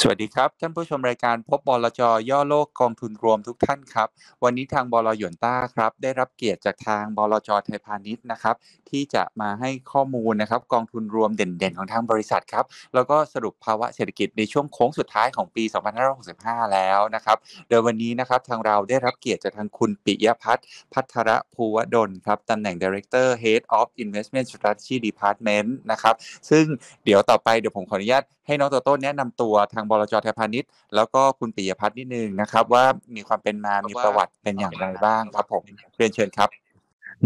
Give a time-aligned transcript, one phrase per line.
[0.00, 2.00] สวัสดีครับ ท่านผู้ชมรายการพบบลจ
[2.30, 4.08] ย่อโลกกองทุนรวมทุกท่านครับ
[4.44, 8.54] วันนี้ทางบลหยวนต้าครับ ได้รับเกียรติจากทางบลจไทยพาณิชย์นะครับ
[8.90, 12.64] ที่จะมาให้ข้อมูลนะครับกองทุนรวมเด่นๆ ของทางบริษัทครับ
[12.94, 15.64] แล้วก็สรุปภาวะเศรษฐกิจในช่วงโค้งสุดท้ายของปี
[16.18, 17.38] 2565 แล้วนะครับ
[17.68, 26.14] โดยวันนี้นะครับทางเราได้รับเกียรติจากทางคุณปิยพัฒน์พัทรภูวดลครับตำแหน่ง Director Head of Investment Strategy Department นะครับ
[26.50, 26.64] ซึ่ง
[27.04, 35.62] เดี๋ยวต่อไปเดี๋ยวผมขออนุญาต ให้น้องโตโต้แนะนำตัวทางบลจไทยพาณิชย์แล้วก็คุณปิยพัฒน์นิดนึงนะครับ ว่ามีความเป็นมา มีประวัติเป็นอย่างไรบ้างครับผม
[35.96, 36.48] เรียนเชิญครับ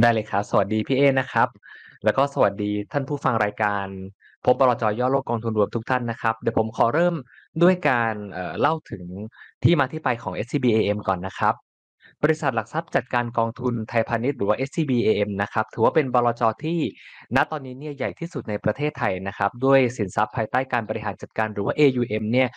[0.01, 1.49] ได้เลยครับ สวัสดีพี่เอนะครับ
[2.05, 3.87] แล้วก็สวัสดีท่านผู้ฟังรายการ
[4.45, 7.15] พบบลจย่อโลกกองทุนรวมทุกท่านนะครับ เดี๋ยวผมขอเริ่ม
[7.63, 9.05] ด้วยการเอ่อเล่าถึง
[9.65, 11.55] ที่มาที่ไปของ SCBAM ก่อนนะครับ
[12.23, 16.79] บริษัทหลักทรัพย์จัดการกองทุนไทยพาณิชย์หรือว่า SCBAM นะครับถือว่าเป็นบลจที่
[17.37, 22.49] ณตอนนี้เนี่ยใหญ่ที่สุดในประเทศไทยนะครับด้วยสินทรัพย์ภายใต้การบริหารจัดการหรือว่า AUM เนี่ย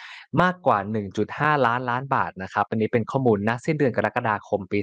[0.42, 0.78] มากกว่า
[1.22, 4.80] 1.5 ล้านล้านบาทนะครับอันนี้เป็นข้อมูลณสิ้นเดือนกรกฎาคมปี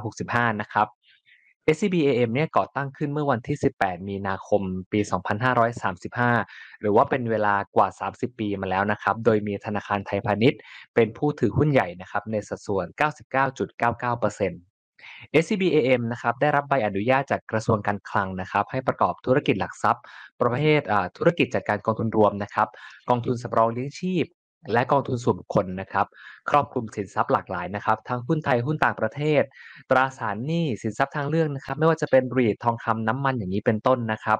[0.00, 0.86] 2565 นะครับ
[1.70, 5.00] SCBAM เนี่ยก่อตั้งขึ้นเมื่อวันที่ 18 มีนาคม ปี
[6.10, 10.60] 2535 หรือว่าเป็นเวลากว่า 30 ปีมาแล้วนะครับ โดยมีธนาคารไทยพาณิชย์
[10.94, 12.86] เป็นผู้ถือหุ้นใหญ่นะครับในสัดส่วน
[13.74, 20.02] 99.99% SCBAM นะครับได้รับใบอนุญาตจากกระทรวงการคลังนะครับให้ประกอบธุรกิจหลักทรัพย์
[20.40, 22.68] ประเภทอ่าธุรกิจจัดการกองทุนรวมนะครับ
[23.08, 24.24] กองทุนสำรองเลี้ยงชีพ
[24.72, 26.06] และกองทุนส่วนบุคคลนะครับ
[26.50, 29.42] ครอบคลุมสินทรัพย์หลากหลายนะครับ ทั้งหุ้นไทยหุ้นต่างประเทศ
[29.90, 34.38] ตราสารหนี้สินทรัพย์ทางเลือกนะครับ ไม่ว่าจะเป็นรีดทองคำน้ำมันอย่างนี้เป็นต้นนะครับ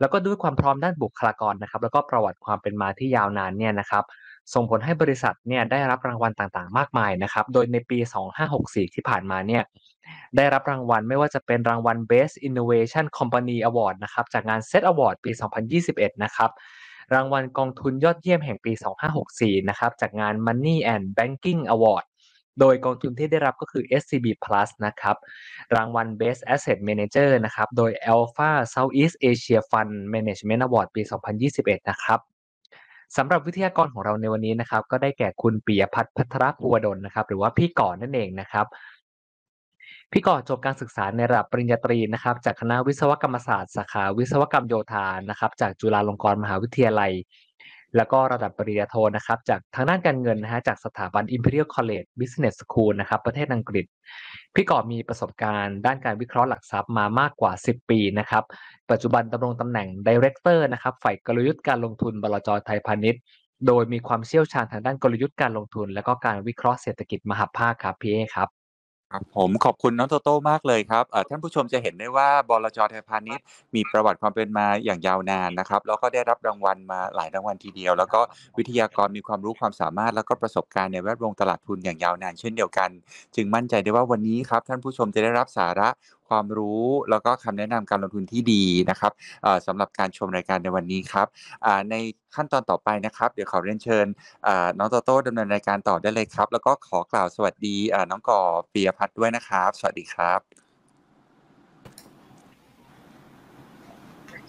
[0.00, 4.04] แล้วก็ด้วยความพร้อมด้านบุคลากรนะครับ แล้วก็ประวัติความเป็นมาที่ยาวนานเนี่ยนะครับ
[4.54, 7.98] ส่งผลให้บริษัทเนี่ยได้รับรางวัลต่างๆ มากมายนะครับ โดยในปี
[8.46, 9.62] 2564 ที่ผ่านมาเนี่ย
[10.36, 15.30] ได้รับรางวัลไม่ว่าจะเป็นรางวัล Best Innovation Company Award นะครับจากงาน Set Award ปี
[15.76, 16.50] 2021 นะครับ
[17.14, 18.72] รางวัลกองทุนยอดเยี่ยมแห่งปี
[19.20, 22.04] 2564 นะครับ จากงาน Money and Banking Award
[22.60, 25.16] โดยกองทุนที่ได้รับก็คือ SCB Plus นะครับ
[25.76, 31.02] รางวัล Best Asset Manager นะครับ โดย Alpha Southeast Asia Fund Management Award ปี
[31.46, 32.20] 2021 นะครับ
[33.16, 38.66] สำหรับวิทยากรของเราในวันนี้นะครับ ก็ได้แก่คุณปิยพัฒน์พัทรภูวดลนะครับ หรือว่าพี่ก่อนนั่นเองนะครับ
[40.12, 47.12] พี่ก่อจบการศึกษาในระดับปริญญาตรีนะครับ จากคณะวิศวกรรมศาสตร์สาขาวิศวกรรมโยธานะครับ จากจุฬาลงกรณ์มหาวิทยาลัย
[47.96, 53.84] แล้วก็ระดับปริญญาโทนะครับ จากทางด้านการเงินนะฮะจากสถาบัน Imperial College Business School นะครับประเทศอังกฤษ
[54.54, 58.44] พี่ก่อมีประสบการณ์ด้านการวิเคราะห์หลักทรัพย์มามากกว่า 10 ปีนะครับ
[58.90, 63.22] ปัจจุบันดำรงตำแหน่ง Director นะครับฝ่ายกลยุทธ์การลงทุนบลจไทยพาณิชย์
[63.66, 68.57] โดยมีความเชี่ยวชาญทางด้านกลยุทธ์การลงทุน และก็การวิเคราะห์เศรษฐกิจมหภาคครับพี่เอครับ
[69.12, 78.20] ครับผมขอบคุณน้องโตโต้มากเลยครับเอ่อท่านผู้ชมจะเห็นได้ว่าบลจไทยพาณิชย์มีประวัติความเป็นมาอย่างยาวนานนะครับแล้วก็ได้รับรางวัลมาหลายรางวัลทีเดียว แล้วก็
[78.58, 82.90] วิทยากรมีความรู้ความสามารถ แล้วก็ประสบการณ์ในแวดวงตลาดทุนอย่างยาวนานเช่นเดียวกัน
[83.34, 85.88] จึงมั่นใจได้ว่าวันนี้ครับท่านผู้ชมจะได้รับสาระ
[86.28, 89.12] ความรู้แล้วก็คำแนะนำการลงทุนที่ดีนะครับ
[89.42, 91.26] เอ่อสำหรับการชมรายการในวันนี้ครับ
[91.64, 91.94] อ่าใน
[92.34, 94.06] ขั้นตอนต่อไปนะครับ เดี๋ยวขอเรียนเชิญ
[94.46, 98.40] อ่าน้องโตโต้ดำเนินรายการต่อได้เลยครับ แล้วก็ขอกล่าวสวัสดีอ่าน้องก่อ
[98.72, 100.40] ปียพัฒน์ด้วยนะครับ สวัสดีครับ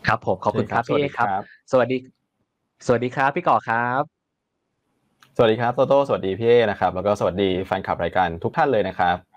[0.07, 1.97] ครับผมขอบคุณครับสวัพี่สเอดีครับครับ สวัสดี
[2.85, 4.03] สวัสดีครับพี่ก่อครับ
[5.35, 9.28] สวัสดีครับโตโต้สวัสดีพี่เอนะครับ แล้วก็สวัสดีแฟนคลับรายการทุกท่านเลยนะครับ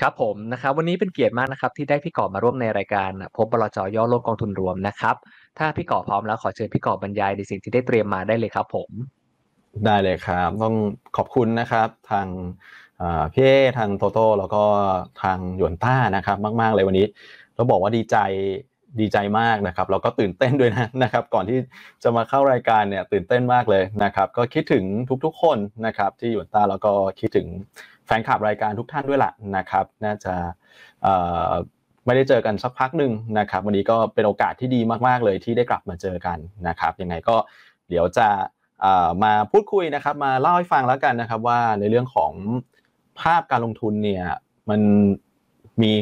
[0.00, 5.16] ครับผมนะครับวันนี้เป็นเกียรติมากนะครับที่ได้พี่ก่อมาร่วมในรายการ พบบลจย่อโลกกองทุนรวมนะครับ
[5.58, 8.90] ถ้าพี่ก่อพร้อมแล้วขอเชิญพี่ก่อบรรยายในสิ่งที่ได้เตรียมมาได้เลยครับผม
[9.86, 10.74] ได้เลยครับ ต้อง
[11.16, 12.26] ขอบคุณนะครับทาง
[13.32, 14.62] พี่เอทางโตโต้แล้วก็
[15.22, 17.06] ทางหยวนต้านะครับ มาก ๆ เลยวันนี้
[17.54, 18.16] เราบอกว่าดีใจ
[19.00, 21.58] ดีใจมากนะครับแล้วก็ตื่นเต้นด้วยนะนะครับ ก่อนที่
[22.02, 24.84] จะมาเข้ารายการเนี่ยตื่นเต้นมากเลยนะครับ ก็คิดถึง
[25.24, 27.46] ทุกๆคนนะครับที่หยวนต้าแล้วก็คิดถึง
[28.10, 30.34] ฟนคลับรายการทุกท่านด้วยล่ะนะครับ น่าจะ
[32.06, 36.38] ไม่ได้เจอกันสักพักหนึ่งนะครับ วันนี้ก็เป็นโอกาสที่ดีมากๆเลยที่ได้กลับมาเจอกัน
[36.68, 37.36] นะครับยังไงก็
[37.88, 38.28] เดี๋ยวจะ
[39.24, 42.32] มาพูดคุยนะครับ มาเล่าให้ฟังแล้วกันนะครับว่าในเรื่องของ
[43.20, 44.24] ภาพการลงทุนเนี่ย
[44.70, 44.80] มัน
[45.82, 45.92] มี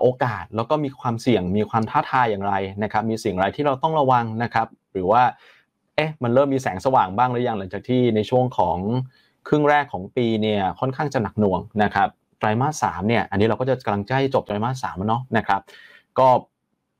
[0.00, 5.22] โอกาสแล้วก็มีความเสี่ยงมีความท้าทายอย่างไรนะครับ มีสิ่งอะไรที่เราต้องระวังนะครับ หรือว่า
[5.96, 8.78] เอ๊ะมันเริ่มมีแสงสว่างบ้างหรือยังหลังจากที่ในช่วงของ
[9.48, 12.08] ครึ่งแรกของปีเนี่ยค่อนข้างจะหนักหน่วงนะครับ
[12.38, 15.60] ไตรมาสสามเนี่ยอันนี้เราก็จะกำลังใกล้จบไตรมาสสามแล้วเนาะนะครับ
[16.18, 16.28] ก็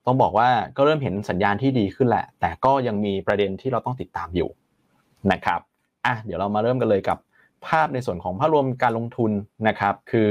[0.07, 4.51] ต้องบอกว่าก็เริ่มเห็นสัญญาณที่ดีขึ้นแหละ แต่ก็ยังมีประเด็นที่เราต้องติดตามอยู่
[5.33, 5.61] นะครับ
[6.07, 7.19] อะเดี๋ยวเรามาเริ่มกันเลยกับ
[7.67, 9.31] ภาพในส่วนของภาพรวมการลงทุน
[9.69, 10.31] นะครับ คือ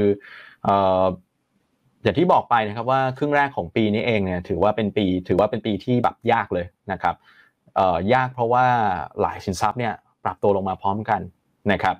[2.02, 7.14] อย่างที่บอกไปนะครับว่าครึ่งแรกของปีนี้เองเนี่ยถือว่าเป็นปี ถือว่าเป็นปีที่แบบยากเลยนะครับ
[8.14, 8.64] ยากเพราะว่า
[9.20, 9.94] หลายสินทรัพย์เนี่ย
[10.24, 11.20] ปรับตัวลงมาพร้อมกัน
[11.72, 11.96] นะครับ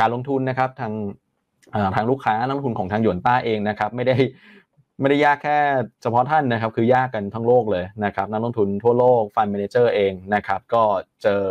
[0.00, 0.92] การลงทุนนะครับทาง
[1.94, 4.16] ทางลูกค้านักลงทุนของทางหยวนต้าเองนะครับไม่ได้
[5.00, 5.58] ไม่ได้ยากแค่
[6.02, 10.82] เฉพาะท่านนะครับ คือยากกันทั้งโลกเลยนะครับนักลงทุนทั่วโลก fund manager เองนะครับ ก็
[11.22, 11.42] เจอ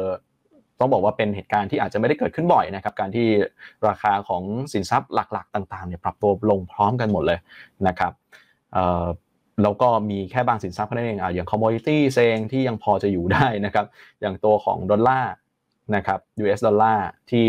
[0.80, 3.28] ต้องบอกว่าเป็นเหตุการณ์ที่อาจจะไม่ได้เกิดขึ้นบ่อยนะครับ การที่
[3.88, 7.40] ราคาของสินทรัพย์หลักๆ ต่างๆเนี่ยปรับตัวลงพร้อมกันหมดเลย
[7.88, 8.14] นะครับ
[9.64, 13.86] แล้วก็มีแค่บางสินทรัพย์นั่นเองออย่าง commodity เองที่ยังพอจะอยู่ได้นะครับ
[14.22, 15.32] อย่างตัวของดอลลาร์
[15.96, 17.48] นะครับ US ดอลลาร์ที่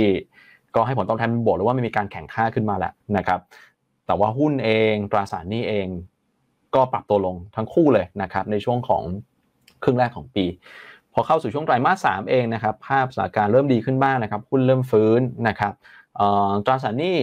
[0.75, 3.41] ก็ให้ผลตอบแทนบวกหรือว่าไม่มีการแข่งค่าขึ้นมาแล้วนะครับ
[4.07, 5.87] แต่ว่าหุ้นเองตราสารหนี้เอง
[6.75, 9.03] ก็ปรับตัวลงทั้งคู่เลยนะครับในช่วงของ
[9.83, 10.45] ครึ่งแรกของปี
[11.13, 15.73] พอเข้าสู่ช่วงไตรมาสสามเองนะครับภาพสถานการณ์เริ่มดีขึ้นบ้างนะครับหุ้นเริ่มฟื้นนะครับ
[16.67, 17.17] ตราสารหนี้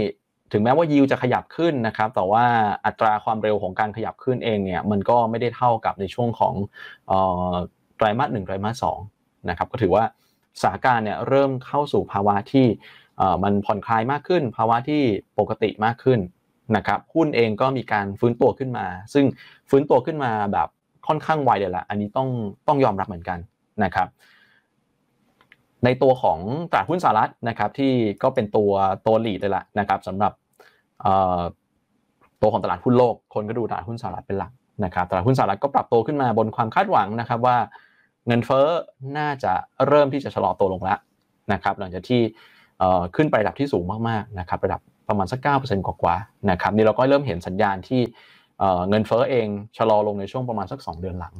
[0.51, 2.45] ถึงแม้ว่ายิวจะขยับขึ้นนะครับแต่ว่า
[2.85, 6.53] อัตราความเร็วของการขยับขึ้นเองเนี่ยมันก็ไม่ได้เท่ากับในช่วงของ
[7.97, 8.99] ไตรมาสหนึ่งไตรมาสสอง
[9.49, 10.03] นะครับก็ถือว่า
[10.61, 12.67] สถานการณ์เนี่ยเริ่มเข้าสู่ภาวะที่
[13.43, 15.01] มันผ่อนคลายมากขึ้น ภาวะที่
[15.39, 16.19] ปกติมากขึ้น
[16.75, 19.25] นะครับหุ้นเองก็มีการฟื้นตัวขึ้นมา ซึ่ง
[19.69, 20.67] ฟื้นตัวขึ้นมาแบบ
[21.07, 22.29] ค่อนข้างไวเลยละอันนี้ต้อง
[22.67, 23.39] ต้องยอมรับเหมือนกัน
[23.83, 24.07] นะครับ
[25.85, 26.39] ในตัวของ
[26.71, 27.93] ตลาดหุ้นสหรัฐนะครับที่
[28.23, 28.71] ก็เป็นตัว
[29.07, 30.33] ตัวหลีดเลยละนะครับสำหรับ
[32.41, 34.51] ตัวของตลาดหุ้นโลกคนก็ดูตลาดหุ้นสหรัฐเป็นหลัก
[34.85, 37.57] นะครับตลาดหุ้นสหรัฐก็ปรับตัวขึ้นมาบนความคาดหวังนะครับว่า
[38.27, 38.67] เงินเฟ้อ
[39.17, 39.53] น่าจะ
[39.87, 40.99] เริ่มที่จะชะลอตัวลงแล้ว
[41.53, 42.21] นะครับหลังจากที่
[43.15, 48.01] ขึ้นไประดับที่สูงมากๆนะครับระดับประมาณสัก 9%กว่าๆนะครับนี่เราก็เริ่มเห็นสัญญาณที่
[48.89, 51.35] เงินเฟ้อเองชะลอลงในช่วงประมาณสัก 2 เดือนหลัง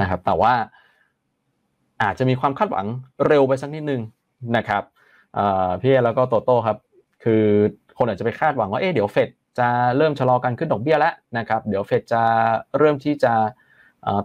[0.00, 0.52] นะครับแต่ว่า
[2.02, 2.86] อาจจะมีความคาดหวัง
[3.26, 4.02] เร็วไปสักนิดนึง
[4.56, 4.82] นะครับ
[5.82, 6.78] พี่แล้วก็โตโต้ครับ
[7.24, 7.44] คือ
[7.98, 12.22] คนอาจจะไปคาดหวังว่าเอ๊ะเดี๋ยวเฟดจะเริ่มชะลอการขึ้นดอกเบี้ยแล้วนะครับเดี๋ยวเฟดจะ
[12.78, 13.32] เริ่มที่จะ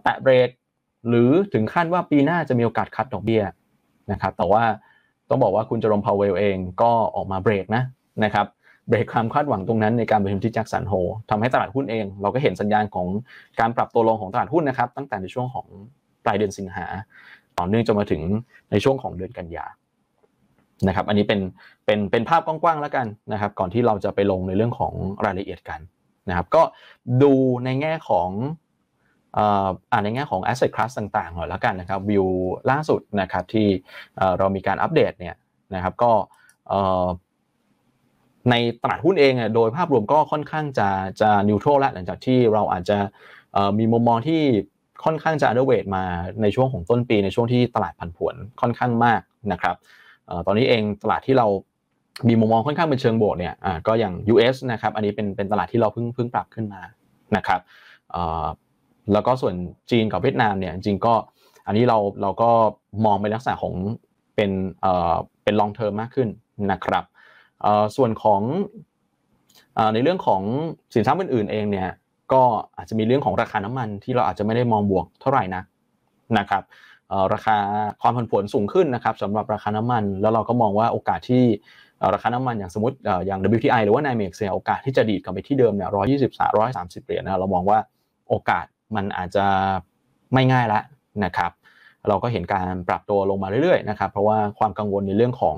[0.03, 0.49] แตะเบรก
[1.07, 3.43] หรือถึงขั้นว่าปีหน้าจะมีโอกาส cut ดอกเบี้ย
[4.11, 4.63] นะครับแต่ว่า
[5.29, 7.83] ต้องบอกว่าคุณ Jerome Powell เองก็ออกมาเบรกนะ
[8.23, 8.47] นะครับ
[8.89, 10.93] เบรกความคาดหวังตรงนั้นในการประชุมที่ Jackson Hole
[11.29, 13.07] ทำให้ตลาดหุ้นเอง เราก็เห็นสัญญาณของ
[13.59, 15.67] การปรับตัวลงของตลาดหุ้นนะครับ ตั้งแต่ในช่วงของ
[16.25, 16.85] ปลายเดือนสิงหา
[17.57, 18.21] ต่อเนื่องจนมาถึง
[18.71, 19.65] ในช่วงของเดือนกันยา
[20.87, 21.39] นะครับอันนี้เป็น
[21.85, 24.93] เป็นเป็นภาพกว้างๆแล้วกันนะครับ ก่อนที่เราจะไปลงในเรื่องของ
[25.25, 25.79] รายละเอียดกัน
[26.29, 26.61] นะครับ ก็
[27.23, 27.33] ดู
[27.65, 28.29] ในแง่ของ
[29.91, 32.25] อ่านในแง่ของ asset class ต่างๆหน่อยแล้วกันนะครับวิว
[32.71, 33.67] ล่าสุดนะครับที่
[34.37, 35.35] เรามีการอัปเดตเนี่ย
[35.75, 36.11] นะครับก็
[38.49, 40.89] ในตลาดหุ้นเองโดยภาพรวมก็ค่อนข้างจะ
[41.21, 42.97] จะนิวโตรแล้วหลังจากที่เราอาจจะ
[43.79, 44.41] มีมุมมองที่
[45.03, 46.03] ค่อนข้างจะ underweight มา
[46.41, 49.21] ในช่วงของต้นปีในช่วงที่ตลาดผันผวนค่อนข้างมาก
[49.51, 49.75] นะครับ
[50.45, 51.47] ตอนนี้เองตลาดที่เรา
[52.27, 53.53] มีมุมมองค่อนข้างเป็นเชิงบวกเนี่ย
[53.87, 56.81] ก็อย่าง US นะครับอันนี้เป็นเป็นตลาดที่เราเพิ่งเพิ่งปรับขึ้นมา
[57.35, 57.59] นะครับ
[59.13, 59.55] แล้วก็ส่วน
[59.91, 61.13] จีนกับเวียดนามเนี่ยจริงก็
[61.67, 62.49] อันนี้เราเราก็
[63.05, 63.73] มองเป็นลักษณะของ
[64.35, 66.29] เป็นเอ่อเป็น long term มากขึ้น
[66.71, 67.03] นะครับ
[67.61, 68.41] เอ่อส่วนของ
[69.93, 70.41] ในเรื่องของ
[70.93, 71.89] สินทรัพย์อื่นๆเองเนี่ย
[72.33, 72.43] ก็
[72.77, 75.63] อาจจะมีเรื่องของราคาน้ำมันที่เราอาจจะไม่ได้มองบวกเท่าไหร่นะ
[76.37, 76.63] นะครับ
[77.33, 77.57] ราคา
[78.01, 81.43] ความผันผวนสูงขึ้นนะครับสำหรับราคาน้ำมัน แล้วเราก็มองว่าโอกาสที่
[82.13, 87.79] ราคาน้ำมันอย่างสมมติอย่าง WTI หรือว่า NYMEX เนี่ยโอกาสที่จะดีดกลับไปที่เดิมเนี่ยร้อยยี่สิบสามร้อยสามสิบเหรียญนะเรามองว่า
[88.29, 88.65] โอกาส
[88.95, 89.45] มันอาจจะ
[90.33, 90.83] ไม่ง่ายแล้ว
[91.25, 91.51] นะครับ
[92.07, 95.57] เราก็เห็นการปรับตัวลงมาเรื่อยๆนะครับ เพราะว่าความกังวลในเรื่องของ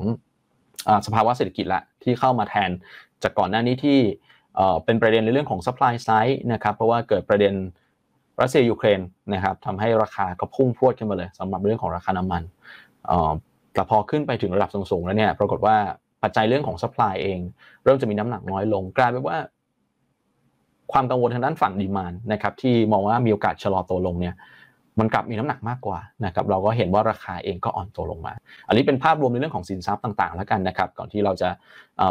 [1.05, 2.69] สภาวะเศรษฐกิจละที่เข้ามาแทน
[3.23, 3.99] จากก่อนหน้านี้ที่
[4.85, 7.53] เป็นประเด็นในเรื่องของ supply side นะครับ เพราะว่าเกิดประเด็น
[8.41, 8.99] รัสเซียยูเครน
[9.33, 12.43] นะครับทำให้ราคาก็พุ่งพรวดขึ้นมาเลยสำหรับเรื่องของราคาน้ำมัน
[13.73, 15.75] แต่พอขึ้นไปถึงระดับสูงๆแล้วเนี่ยปรากฏว่า
[16.23, 17.39] ปัจจัยเรื่องของ supply เอง
[17.83, 19.37] เริ่มจะมีน้ำหนักน้อยลง กลายเป็นว่า
[20.91, 24.35] ความกังวลทางด้านฝั่งดีมานนะครับที่มองว่ามีโอกาสชะลอตัวลงเนี่ย
[24.99, 28.33] มันกลับมีน้ำหนักมากกว่านะครับเราก็เห็นว่าราคาเองก็อ่อนตัวลงมา
[28.67, 31.49] อันนี้เป็นภาพรวมในเรื่องของสินทรัพย์ต่างๆ แล้วกันนะครับ ก่อนที่เราจะ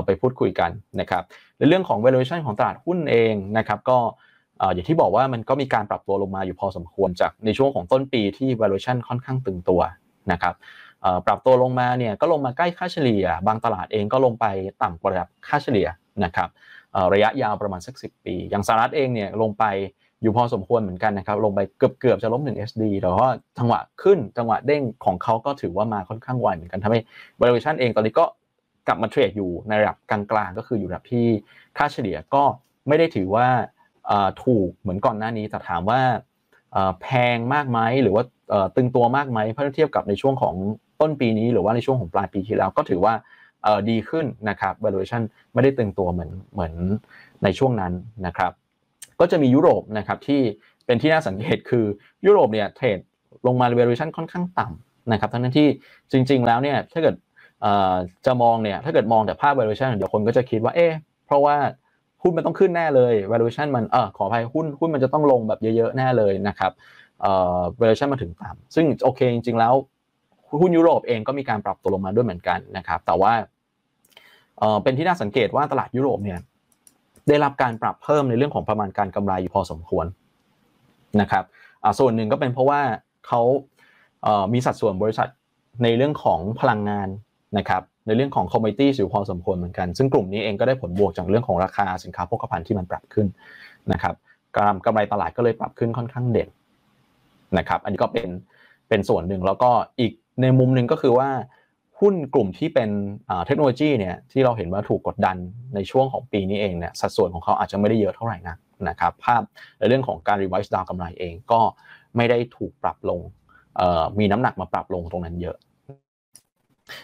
[0.06, 1.22] ไปพูดคุยกันนะครับ
[1.58, 3.98] ในเรื่องของ valuation ของตลาดหุ้นเองนะครับก็
[4.74, 9.80] อย่างที่บอกว่ามันก็มีการปรับตัวลงมาอยู่พอสมควรจากในช่วงของต้นปีที่ valuation ค่อนข้างตึงตัว
[10.32, 10.54] นะครับ
[11.26, 14.46] ปรับตัวลงมาเนี่ยก็ลงมาใกล้ค่าเฉลี่ย บางตลาดเองก็ลงไป
[14.82, 15.88] ต่ำกว่าระดับค่าเฉลี่ย
[16.24, 16.48] นะครับ
[17.14, 19.64] ระยะยาวประมาณสัก 10 ปี อย่างสหรัฐเองเนี่ยลงไป
[20.22, 27.00] อยู่พอสมควรเหมือนกันนะครับลงไปเกือบเกือบจะล้ม1 SD แต่ว่าจังหวะขึ้นจังหวะเด้งของเขาก็ถือว่ามาค่อนข้างไวเหมือนกันทำให้
[27.40, 28.24] valuation เองตอนนี้ก็
[28.86, 31.26] กลับมาเทรดอยู่ในระดับกลางๆ ก็คืออยู่ระดับที่
[31.76, 32.42] ค่าเฉลี่ยก็
[32.88, 33.46] ไม่ได้ถือว่า
[34.44, 36.00] ถูกเหมือนก่อนหน้านี้แต่ถามว่า
[37.02, 38.24] แพงมากไหมหรือว่า
[38.76, 40.54] ตึงตัวมากไหมเมื่อเทียบกับในช่วงของ
[41.00, 43.14] ต้นปีนี้ หรือว่าในช่วงของปลายปีที่แล้วก็ถือว่า
[43.90, 45.22] ดีขึ้นนะครับ valuation
[45.54, 46.72] ไม่ได้ตึงตัวเหมือนเหมือน
[47.42, 47.92] ในช่วงนั้น
[48.26, 48.52] นะครับ
[49.20, 50.40] ก็จะมียุโรปนะครับที่
[50.86, 51.84] เป็นที่น่าสังเกตคือ
[52.26, 52.98] ยุโรปเนี่ยเทรด
[53.46, 55.68] ลงมา valuation ค่อนข้างต่ำนะครับทั้งที่
[56.12, 57.16] จริง ๆ แล้วเนี่ยถ้าเกิด
[58.26, 60.92] จะมองเนี่ยถ้าเกิดมองแต่ภาพ valuation เดี๋ยวคนก็จะคิดว่าเอ๊ะ
[61.26, 61.56] เพราะว่า
[62.22, 66.72] หุ้นมันต้องขึ้นแน่เลย valuation มันเออขออภัยหุ้นหุ้นมันจะต้องลงแบบเยอะๆแน่เลยนะครับ
[67.20, 69.74] เอ่อ valuation มาถึงต่ำซึ่งโอเคจริงๆแล้ว
[70.60, 73.32] หุ้นยุโรปเองก็มีการปรับตัวลงมาด้วยเหมือนกันนะครับ แต่ว่า
[74.82, 76.38] เป็นที่น่าสังเกตว่าตลาดยุโรปเนี่ย
[77.28, 80.06] ได้รับการปรับเพิ่มในเรื่องของประมาณการกำไรอยู่พอสมควร
[81.20, 81.44] นะครับ
[81.98, 82.80] ส่วนหนึ่งก็เป็นเพราะว่า
[83.26, 83.42] เขา
[84.52, 85.28] มีสัดส่วนบริษัท
[85.82, 87.08] ในเรื่องของพลังงาน
[87.58, 93.26] นะครับในเรื่องของคอมมิตี้อยู่พอสมควรเหมือนกัน ซึ่งกลุ่มนี้เองก็ได้ผลบวกจากเรื่องของราคาสินค้าโภคภัณฑ์ที่มันปรับขึ้น
[93.92, 94.14] นะครับ
[94.56, 96.48] กำกำไรตลาดก็เลยปรับขึ้นค่อนข้างเด่น
[97.58, 98.28] นะครับ อันนี้ก็เป็น
[98.88, 99.70] เป็นส่วนหนึ่งแล้วก็
[100.00, 101.28] อีกในมุมหนึ่งก็คือว่า
[102.00, 102.90] หุ้นกลุ่มที่เป็น
[103.46, 105.36] เทคโนโลยีเนี่ยที่เราเห็นว่าถูกกดดัน
[105.74, 109.42] ในช่วงของปีนี้เองเนี่ยสัดส่วนของเขาอาจจะไม่ได้เยอะเท่าไหร่นักนะครับภาพ
[109.78, 111.60] ในเรื่องของการรีไวซ์ดาวกำไรเองก็
[112.16, 113.20] ไม่ได้ถูกปรับลง
[114.18, 115.56] มีน้ำหนักมาปรับลงตรงนั้นเยอะ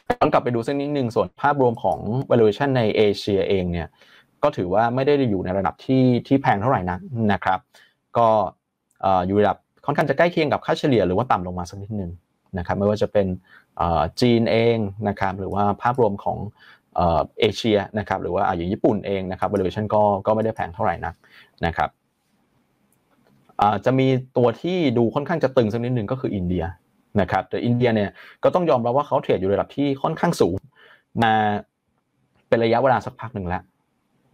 [0.09, 1.99] ย้อนกลับไปดูสักนิดหนึ่งส่วนภาพรวมของ
[2.31, 3.89] valuation ในเอเชียเองเนี่ย
[4.43, 7.01] ก็ถือว่าไม่ได้อยู่ในระดับที่ที่แพงเท่าไหร่นัก
[7.33, 7.61] นะครับ
[8.19, 8.29] ก็
[9.27, 12.11] อยู่ระดับค่อนข้างจะใกล้เคียงกับค่าเฉลี่ยหรือว่าต่ำลงมาสักนิดหนึ่ง
[12.59, 13.27] นะครับไม่ว่าจะเป็น
[14.21, 14.77] จีนเอง
[15.09, 16.39] นะครับหรือว่าภาพรวมของ
[16.97, 21.15] เอเชียนะครับหรือว่าอย่างญี่ปุ่นเองนะครับ valuation ก็ก็ไม่ได้แพงเท่าไหร่นัก
[21.67, 21.91] นะครับ
[23.85, 26.65] จะมีตัวที่ดูค่อนข้างจะตึงสักนิดหนึ่งก็คืออินเดีย
[27.21, 28.11] นะครับแต่อินเดียเนี่ย
[28.45, 30.55] ก็ต้องยอมรับว่าเขาเทรดอยู่ระดับที่ค่อนข้างสูง
[31.23, 31.33] มา
[32.49, 33.63] เป็นระยะเวลาสักพักหนึ่งแล้ว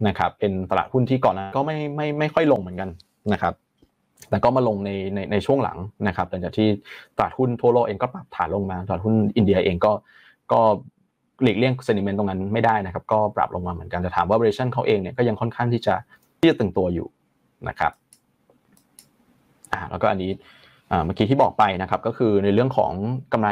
[0.07, 2.89] นะครับเป็นตลาดหุ้นที่ก่อนนั้นก็ไม่ไม่ไม่ค่อยลงเหมือนกัน
[3.33, 3.53] นะครับ
[4.29, 6.67] แต่ก็มาลงในในในช่วงหลังนะครับหลังจากที่
[7.17, 9.91] ตลาดหุ้นทั่วโลกเองก็ปรับฐานลงมาตลาดหุ้นอินเดียเองก็
[10.51, 10.59] ก็
[11.43, 15.95] หลีกเลี่ยงเซนิเมนต์ตรงนั้นไม่ได้นะครับ ก็ปรับลงมาเหมือนกันจะถามว่าบรชั่นเขาเองเนี่ยก็ยังค่อนข้างที่จะ
[16.39, 17.07] ที่จะตึงตัวอยู่
[17.69, 17.91] นะครับ
[19.73, 20.31] อ่าแล้วก็อันนี้
[21.05, 22.91] เมื่อกี้ที่บอกไปนะครับก็คือในเรื่องของ
[23.33, 23.49] กำไร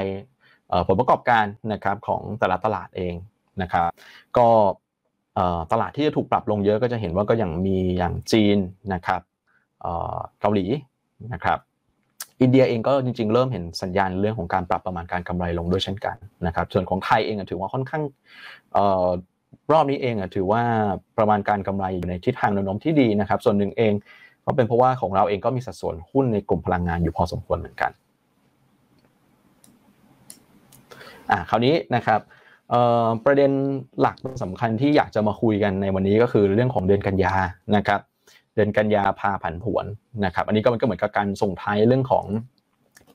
[0.88, 3.14] ผลประกอบการนะครับของแต่ละตลาดเอง
[3.62, 3.90] นะครับ
[4.38, 4.48] ก็
[5.72, 8.58] ตลาดที่จะถูกปรับลงเยอะก็จะเห็นว่าก็อย่างมีอย่างจีน
[8.94, 9.22] นะครับ
[10.42, 10.66] เกาหลี
[11.34, 11.60] นะครับ
[12.42, 16.16] อินเดียเองก็จริงๆ เริ่มเห็นสัญญาณเรื่องของการปรับประมาณการกำไรลงด้วยเช่นกัน
[16.48, 18.04] นะครับส่วนของไทยเองถือว่าค่อนข้าง
[19.74, 20.62] รอบนี้เองถือว่า
[21.18, 23.94] ประมาณการกำไรอยู่ในทิศทางแนวโน้มที่ดีนะครับ ส่วนหนึ่งเอง
[24.46, 27.92] ก็เป็นเพราะว่าของเราเองก็มีสัดส่วนหุ้นในกลุ่มพลังงานอยู่พอสมควรเหมือนกัน
[31.32, 32.20] อ่าคราวนี้นะครับ
[33.26, 33.52] ประเด็น
[34.02, 37.34] หลักสำคัญที่อยากจะมาคุยกันในวันนี้ก็คือเรื่องของเดือนกันยา
[37.76, 38.00] นะครับ
[38.58, 39.86] เดือนกันยาพาผันผวน
[40.26, 42.26] นะครับ อันนี้ก็มันก็เหมือนกับการส่งท้ายเรื่องของ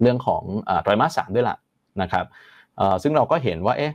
[0.03, 0.43] เรื่องของ
[0.83, 1.57] ไตรมาสสามด้วยล่ะ
[2.03, 2.25] นะครับ
[3.03, 3.93] ซึ่งเราก็เห็นว่าเอ๊ะ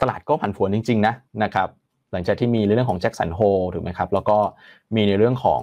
[0.00, 1.68] ตลาดก็ผันผวนจริง ๆ นะนะครับ
[2.12, 3.40] หลังจากที่มีเรื่องของแจ็คสันโฮ
[3.74, 4.38] ถูกไหมครับแล้วก็
[4.96, 5.62] มีในเรื่องของ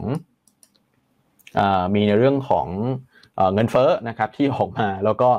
[1.96, 2.68] มีในเรื่องของ
[3.54, 5.30] เงินเฟ้อนะครับที่ออกมาแล้วก็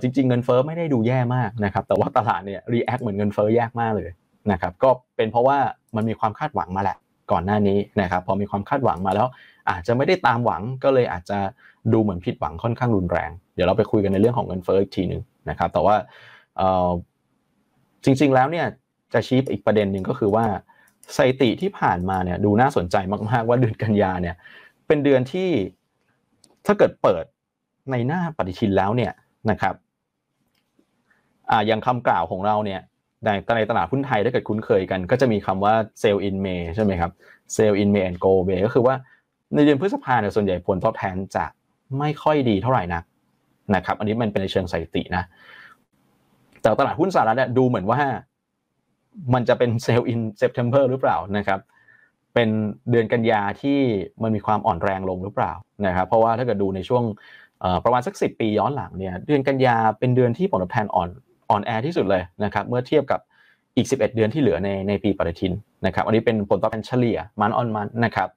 [0.00, 4.10] จริง ๆ เงินเฟ้อไม่ได้ดูแย่มากนะครับแต่ว่าตลาดเนี่ยรีแอคเหมือนเงินเฟ้อแย่มากเลย
[4.52, 5.58] นะครับก็เป็นเพราะว่า
[5.96, 6.96] มันมีความคาดหวังมาแหละ
[7.32, 9.26] ก่อนหน้านี้นะครับพอมีความคาดหวังมาแล้ว
[9.70, 11.38] อาจจะไม่ได้ตามหวังก็เลยอาจจะ
[11.92, 15.96] ดูเหมือนผิดหวังค่อนข้างรุนแรง เดี๋ยวเราไปคุยกันในเรื่องของเงินเฟ้ออีกทีหนึ่งนะครับ แต่ว่า
[18.04, 18.66] จริงๆแล้วเนี่ย
[19.14, 20.44] จะชี้อีกประเด็นหนึ่งก็คือว่า
[21.16, 22.96] สถิติที่ผ่านมาเนี่ยดูน่าสนใจ
[23.30, 24.36] มากๆว่าเดือนกันยาเนี่ย
[24.86, 25.50] เป็นเดือนที่
[26.66, 27.24] ถ้าเกิดเปิด
[27.90, 29.12] ในหน้าปฏิทินแล้วเนี่ย
[29.50, 29.74] นะครับ
[31.50, 32.80] อ่าอย่างคำกล่าวของเราเนี่ย
[33.24, 37.10] ในในตลาดหุ้นไทยถ้าเกิดคุ้นเคยกัน ก็จะมีคำว่า sell in May ใช่ไหมครับ
[37.56, 38.94] sell in May and go away ก็คือว่า
[39.54, 41.44] ในเดือนพฤษภาเนี่ยส่วนใหญ่ผลตอบแทนจะ
[41.98, 43.04] ไม่ค่อยดีเท่าไหร่นัก
[43.74, 45.24] นะครับ อันนี้มันเป็นในเชิงสถิตินะ
[46.60, 48.00] แต่ตลาดหุ้นสหรัฐเนี่ยดูเหมือนว่า
[49.34, 51.60] มันจะเป็น sell in September หรือเปล่านะครับ
[52.34, 52.48] เป็น
[52.90, 53.78] เดือนกันยาที่
[54.22, 55.52] มันมีความอ่อนแรงลงหรือเปล่า
[55.86, 57.04] นะครับ เพราะว่าถ้าเกิดดูในช่วง
[57.84, 61.08] ประมาณสักสิปีย้อนหลังเนี่ยเดือนกันยาเป็นเดือนที่ผลตอบแทนอ่อน
[61.50, 63.20] อ่อนแอที่สุดเลยนะครับเมื่อเทียบกับ
[63.76, 65.52] อีก 11 เดือนที่เหลือในในปีปฏิทิน
[65.86, 68.28] นะครับอันนี้เป็นผลตอบแทนเฉลี่ยมันออนมันนะครับ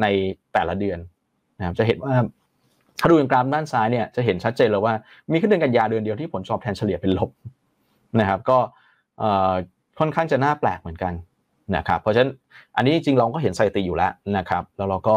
[0.00, 0.06] ใน
[0.52, 0.98] แต่ละเดือน
[1.58, 2.14] นะครับจะเห็นว่า
[3.00, 4.94] ถ้าดูอย่างกราฟด้านซ้ายเนี่ยจะเห็นชัดเจนเลยว่า
[5.30, 7.30] มีแค่เดือนกันยาเดือนเดียวที่ผลตอบแทนเฉลี่ยเป็นลบ
[8.20, 8.58] นะครับก็
[9.98, 11.12] ค่อนข้างจะน่าแปลกเหมือนกัน
[11.76, 12.30] นะครับเพราะฉะนั้น
[12.76, 15.16] อันนี้จริงๆเราก็เห็นสถิติอยู่แล้วนะครับแล้วเราก็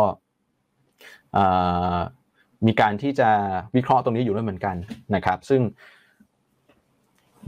[2.67, 3.29] มีการที่จะ
[3.75, 4.75] วิเคราะห์ตรงนี้อยู่ด้วยเหมือนกัน
[5.15, 5.61] นะครับ ซึ่ง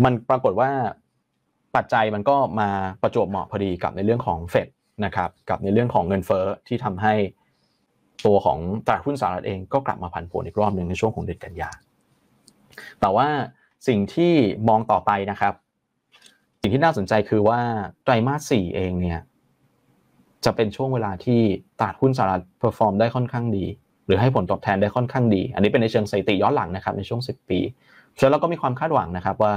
[0.04, 0.72] มันปรากฏว่า
[1.76, 2.70] ปัจจัยมันก็มา
[3.02, 4.68] ประจวบเหมาะพอดีกับในเรื่องของเฟด
[5.06, 7.14] นะครับกับในเรื่องของเงินเฟ้อที่ทำให้
[8.26, 11.70] ตัวของตลาดหุ้นสหรัฐเองก็กลับมาผันผวนอีกรอบหนึ่งในช่วงของเดือนกันยา
[13.00, 13.28] แต่ว่า
[13.88, 14.34] สิ่งที่
[14.70, 15.54] มองต่อไปนะครับ
[16.62, 17.60] สิ่งที่น่าสนใจคือว่า
[18.04, 19.20] ไตรมาสสี่เองเนี่ย
[20.46, 21.42] จะเป็นช่วงเวลาที่
[21.80, 23.66] ตลาดหุ้นสหรัฐ perform ได้ค่อนข้างดี
[24.06, 27.60] หรือให้ผลตอบแทนได้ค่อนข้างดี อันนี้เป็นในเชิงสถิติย้อนหลังนะครับในช่วง 10 ปี
[28.18, 29.54] ฉะนั้นเราก็มีความคาดหวังนะครับว่า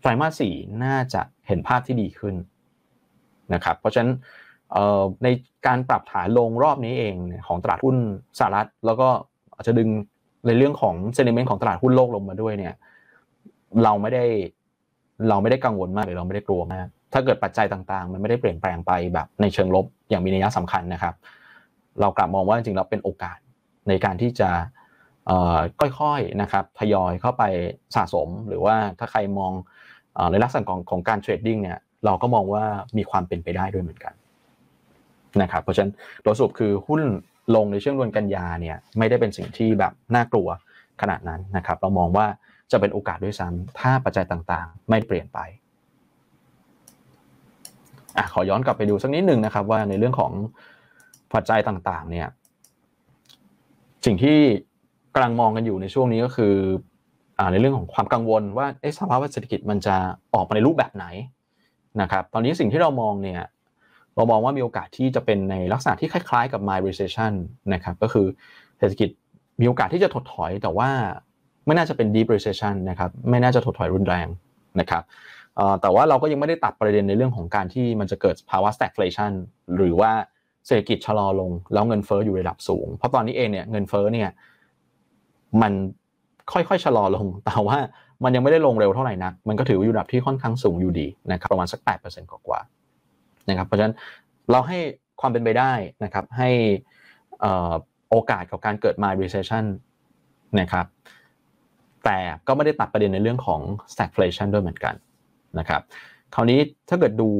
[0.00, 2.34] ไตรมาสสี่น่าจะเห็นภาพที่ดีขึ้น
[3.54, 4.12] นะครับเพราะฉะนั้น
[5.24, 5.28] ใน
[5.66, 7.14] การปรับฐานลงรอบนี้เอง
[7.46, 7.96] ของตลาดหุ้น
[8.38, 9.08] สหรัฐ แล้วก็
[9.54, 9.88] อาจจะดึง
[10.46, 12.74] ในเรื่องของ sentiment ของตลาดหุ้นโลกลงมาด้วยเนี่ย
[13.84, 14.24] เราไม่ได้
[15.28, 21.14] เราไม่ได้กังวลมากหรือเราไม่ได้กลัวมาก ถ้าเกิดปัจจัยต่างๆ มันไม่ได้เปลี่ยนแปลงไปแบบในเชิงลบอย่างมีนัยสำคัญนะครับ
[22.00, 23.38] เรากลับมองว่าจริงๆเราเป็นโอกาส
[23.88, 24.50] ในการที่จะ
[26.00, 27.42] ค่อยๆนะครับทยอยเข้าไป
[27.96, 29.52] สะสม หรือว่าถ้าใครมอง
[30.30, 32.64] ในลักษณะของของการ trading เนี่ยเราก็มองว่า
[32.96, 34.14] มีความเป็นไปได้ด้วยเหมือนกัน
[35.42, 37.02] นะครับเพราะฉะนั้นโดยสรุปคือหุ้น
[37.56, 40.48] ลงในช่วงเดือนกันยาเนี่ยไม่ได้เป็นสิ่งที่แบบน่ากลัว
[41.00, 42.26] ขนาดนั้นนะครับ เรามองว่า
[42.72, 45.38] จะเป็นโอกาสด้วยซ้ำถ้าปัจจัยต่างๆ ไม่เปลี่ยนไป
[48.16, 50.32] อะขอย้อนกลับไปดูสักนิดหนึ่งนะครับว่าในเรื่องของ
[51.34, 52.28] ปัจจัยต่างๆเนี่ย
[54.06, 54.38] สิ่งที่
[55.14, 56.54] กำลังมองกันอยู่ในช่วงนี้ก็คือ
[57.38, 58.66] อในเรื่องของความกังวลว่า
[58.98, 59.96] สภาวะเศรษฐกิจมันจะ
[60.34, 61.06] ออกมาในรูปแบบไหน
[62.00, 63.42] นะครับตอนนี้สิ่งที่เรามองเนี่ย
[64.16, 67.32] เรามองว่ามีโอกาสที่จะเป็นในลักษณะที่คล้ายๆกับ mild recession
[67.74, 68.26] นะครับก็คือ
[68.78, 69.08] เศรษฐกิจ
[69.60, 70.90] มีโอกาสที่จะถดถอย แต่ว่า
[71.66, 74.28] ไม่น่าจะเป็น deep recession นะครับไม่น่าจะถดถอยรุนแรง
[74.80, 75.02] นะครับ
[75.80, 79.32] แต่ว่าเราก็ยังไม่ได้ตัดประเด็นในเรื่องของการที่มันจะเกิดภาวะ stagflation
[79.76, 80.12] หรือว่า
[80.66, 84.28] เศรษฐกิจชะลอลงแล้วเงินเฟ้ออยู่ในระดับสูง เพราะตอนนี้เองเนี่ยเงินเฟ้อเนี่ย
[85.62, 85.72] มัน
[86.52, 87.78] ค่อยๆชะลอลง แต่ว่า
[88.24, 93.94] มันยังไม่ได้ลงเร็วเท่าไหร่นัก มันก็ถืออยู่ระดับที่ค่อนข้างสูงอยู่ดีนะครับประมาณสัก 8%กว่าๆนะครับ เพราะฉะนั้น
[94.50, 94.78] เราให้
[95.20, 95.72] ความเป็นไปได้
[96.04, 96.50] นะครับให้
[98.10, 99.64] โอกาสกับการเกิด mild recession
[100.60, 100.86] นะครับ
[102.04, 103.60] แต่ก็ไม่ได้ตัดประเด็นในเรื่องของ
[103.92, 104.94] stagflation ด้วยเหมือนกัน
[105.58, 105.82] นะครับ
[106.34, 106.58] คราวนี้
[106.88, 107.30] ถ้าเกิดดู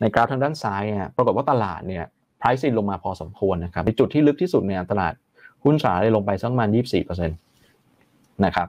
[0.00, 2.04] ในกราฟทางด้านซ้ายเนี่ยปรากฏว่าตลาดเนี่ย
[2.40, 5.14] price in ลงมาพอสมควรนะครับในจุดที่ลึกที่สุดเนี่ยตลาด
[5.64, 7.49] หุ้นสหรัฐลงไปสักประมาณ24%
[8.46, 8.68] นะครับ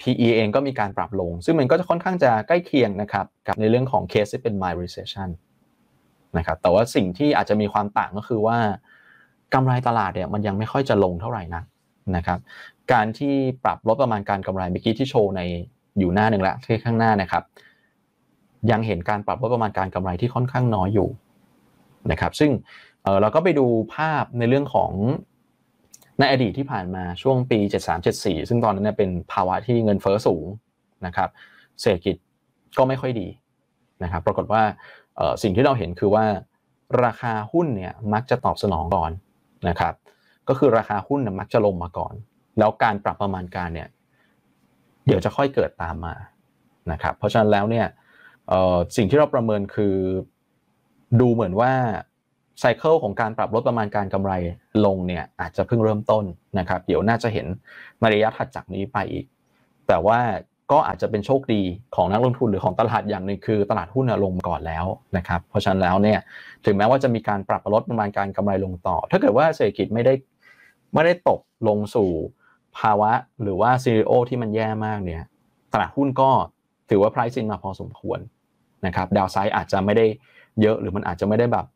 [0.00, 5.28] PE เองก็มีการปรับลง ซึ่งมันก็จะค่อนข้างจะใกล้เคียงนะครับกับในเรื่องของเคสที่เป็น mild recession
[6.38, 8.58] นะครับแต่ว่าสิ่งที่อาจจะมีความต่างก็คือว่า
[9.54, 11.64] กำไรตลาดเนี่ยมันยังไม่ค่อยจะลงเท่าไหร่นัก
[12.16, 12.38] นะครับ
[12.92, 15.40] การที่ปรับลดประมาณการกำไรเมื่อกี้ที่โชว์ใน
[15.98, 17.42] อยู่หน้าหนึ่งแล้วที่ข้างหน้านะครับ
[18.70, 21.08] ยังเห็นการปรับลดประมาณการกำไรที่ค่อนข้างน้อยอยู่
[22.10, 22.50] นะครับ ซึ่ง
[23.20, 24.90] เราก็ไปดูภาพในเรื่องของ
[26.18, 27.58] ในอดีตที่ผ่านมาช่วงปี
[28.04, 30.46] 73-74 ซึ่งตอนนั้นเป็นภาวะที่เงินเฟ้อสูง
[31.06, 31.28] นะครับ
[31.80, 32.16] เศรษฐกิจ
[32.78, 33.28] ก็ไม่ค่อยดี
[34.02, 34.62] นะครับ ปรากฏว่า
[35.42, 36.24] สิ่งที่เราเห็นคือว่า
[37.04, 39.12] ราคาหุ้นเนี่ยมักจะตอบสนองก่อน
[39.68, 39.94] นะครับ
[40.48, 42.14] ก็คือราคาหุ้นมักจะลงมาก่อน
[42.58, 43.88] แล้วการปรับประมาณการเนี่ย
[45.06, 46.14] เดี๋ยวจะค่อยเกิดตามมา
[46.92, 47.86] นะครับ เพราะฉะนั้นแล้วเนี่ย
[48.96, 49.96] สิ่งที่เราประเมินคือ
[51.20, 51.72] ดูเหมือนว่า
[52.64, 54.32] ไซเคิลของการปรับลดประมาณการกำไร
[54.86, 56.24] ลงเนี่ยอาจจะเพิ่งเริ่มต้น
[56.58, 57.46] นะครับ เดี๋ยวน่าจะเห็น
[58.00, 59.24] ในระยะถัดจากนี้ไปอีก
[59.88, 60.20] แต่ว่า
[60.72, 61.62] ก็อาจจะเป็นโชคดี
[61.96, 66.18] ของนักลงทุนหรือของตลาดอย่างหนึ่งคือตลาดหุ้นลงก่อนแล้วนะครับ เพราะฉะนั้นแล้วเนี่ย
[66.64, 70.14] ถึงแม้ว่าจะมีการปรับลดประมาณการกำไรลงต่อ ถ้าเกิดว่าเศรษฐกิจไม่ได้
[70.94, 72.10] ไม่ได้ตกลงสู่
[72.78, 75.22] ภาวะหรือว่าซีรีโอที่มันแย่มากเนี่ย
[75.72, 76.30] ตลาดหุ้นก็
[76.90, 78.18] ถือว่า price in มาพอสมควร
[78.86, 80.06] นะครับดาวไซด์อาจจะไม่ได้
[80.60, 81.66] เยอะหรือมันอาจจะไม่ได้แบบ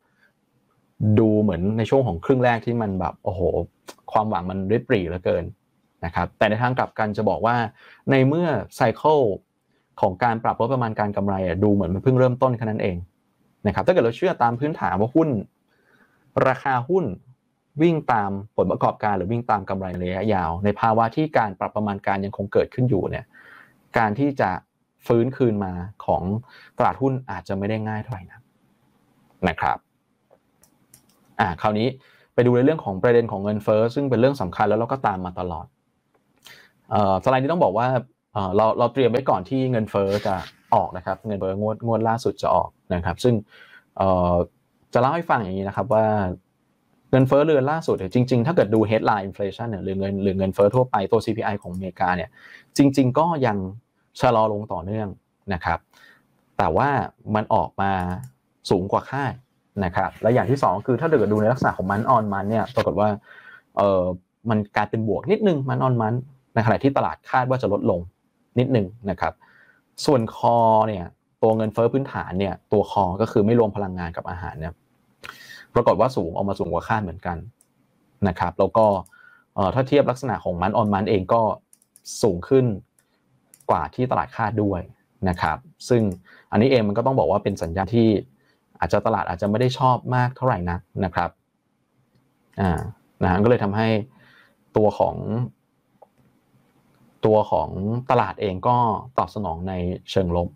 [1.19, 3.41] ดูเหมือนในช่วงของครึ่งแรกที่มันแบบโอ้โห
[4.11, 5.43] ความหวังมันริบหรี่เหลือเกิน
[6.05, 7.55] นะครับแต่ในทางกลับกันจะบอกว่า
[8.11, 9.19] ในเมื่อไซเคิล
[10.01, 12.97] ของการปรับลดประมาณการกำไรดูเหมือนมันเพิ่งเริ่มต้นแค่นั้นเอง
[13.67, 15.29] นะครับถ้าเกิดเราเชื่อตามพื้นฐานว่าหุ้น
[16.47, 17.05] ราคาหุ้น
[17.81, 23.25] วิ่งตามผลประกอบการหรือวิ่งตามกำไรระยะยาว ในภาวะที่การปรับประมาณการยังคงเกิดขึ้นอยู่เนี่ย
[23.97, 24.49] การที่จะ
[25.07, 25.73] ฟื้นคืนมา
[26.05, 26.23] ของ
[26.77, 28.39] ตลาดหุ้นอาจจะไม่ได้ง่ายเท่าไหร่นะ
[29.47, 29.77] นะครับ
[31.39, 31.87] อ่าคราวนี้
[32.33, 35.65] ไปดูในเรื่องของประเด็นของเงินเฟ้อซึ่งเป็นเรื่องสำคัญแล้วเราก็ตามมาตลอด
[36.91, 37.87] เอ่อสไลด์นี้ต้องบอกว่า
[38.33, 40.35] เออเราเราเตรียมไว้ก่อนที่เงินเฟ้อจะ
[40.75, 43.35] ออกนะครับ เงินเฟ้องวดงวดล่าสุดจะออกนะครับ ซึ่ง
[43.97, 44.35] เอ่อ
[44.93, 46.05] จะเล่าให้ฟังอย่างนี้นะครับว่า
[47.11, 52.29] เงินเฟ้อเรือนล่าสุดจริง ๆ ถ้าเกิดดู headline inflation เนี่ยหรือเงินหรือเงินเฟ้อทั่วไปตัว CPI ของอเมริกาเนี่ย
[52.77, 53.57] จริง ๆ ก็ยัง
[54.19, 55.07] ชะลอลงต่อเนื่อง
[55.53, 55.79] นะครับ
[56.57, 56.89] แต่ว่า
[57.35, 57.91] มันออกมา
[58.69, 59.33] สูงกว่าคาด
[59.85, 63.09] นะครับและอย่างที่ 2 คือถ้าเกิดดูในลักษณะของมันออนมันเนี่ยปรากฏว่า
[63.77, 64.03] เออ
[64.49, 66.13] มันกลายเป็นบวกนิดนึงมันออนมัน
[66.53, 67.99] ในขณะที่ตลาดคาดว่าจะลดลง
[68.59, 69.33] นิดนึงนะครับ
[70.05, 71.05] ส่วนคอเนี่ย
[71.43, 74.73] ตัวเงินเฟ้อพื้นฐานเนี่ยตัวคอก็คือไม่รวมพลังงานกับอาหารเนี่ย
[75.73, 77.37] ปรากฏว่าสูงออกมาสูงกว่าคาดเหมือนกัน
[78.27, 78.85] นะครับ แล้วก็
[79.75, 81.41] ถ้าเทียบลักษณะของมันออนมันเองก็
[82.23, 82.65] สูงขึ้น
[83.69, 84.81] กว่าที่ตลาดคาดด้วย
[85.29, 85.57] นะครับ
[85.89, 86.01] ซึ่ง
[86.51, 88.07] อันนี้เองมันก็ต้องบอกว่าเป็นสัญญาณที่
[88.79, 91.29] อาจจะตลาดอาจจะไม่ได้ชอบมากเท่าไหร่นักนะครับ
[92.61, 92.79] อ่า
[93.23, 93.87] นะก็เลยทำให้
[94.77, 95.15] ตัวของ
[97.25, 97.69] ตัวของ
[98.11, 98.77] ตลาดเองก็
[99.17, 99.73] ตอบสนองใน
[100.11, 100.49] เชิงลบ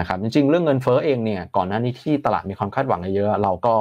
[0.00, 3.74] นะครับ จริงๆ เรื่องเงินเฟ้อเองเนี่ยก่อนหน้านี้ที่ตลาดมีความคาดหวังเยอะเราก็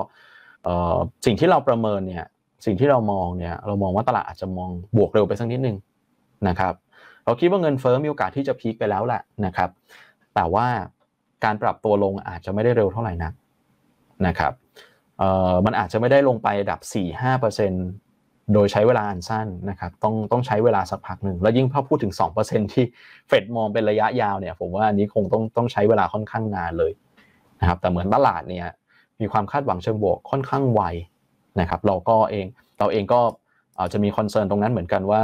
[1.26, 2.26] สิ่งที่เราประเมินเนี่ย
[2.66, 5.78] สิ่งที่เรามองเนี่ยเรามองว่าตลาดอาจจะมองบวกเร็วไปสักนิดนึง
[6.48, 6.74] นะครับ
[7.26, 9.70] เราคิดว่าเงินเฟ้อมีโอกาสที่จะพีคไปแล้วแหละนะครับ
[10.36, 10.66] แต่ว่า
[11.44, 13.34] การปรับตัวลงอาจจะไม่ได้เร็วเท่าไหร่นัก
[14.28, 14.54] นะครับ
[15.66, 16.82] มันอาจจะไม่ได้ลงไปดับ
[17.42, 22.86] 4-5%โดยใช้เวลาอันสั้นนะครับต้องต้องใช้เวลาสักพักหนึ่ง แล้วยิ่งพอพูดถึง 2%ที่
[23.28, 26.92] เฟดมองเป็นระยะยาวเนี่ยผมว่าอันนี้คงต้องต้องใช้เวลาค่อนข้างนานเลย
[27.60, 28.68] นะครับแต่เหมือนตลาดเนี่ย
[29.22, 30.82] มีความคาดหวังเชิงบวกค่อนข้างไว
[31.60, 32.46] นะครับเราก็เอง
[32.80, 33.22] เราเองก็
[33.78, 35.22] อาจจะมี concern ตรงนั้นเหมือนกันว่า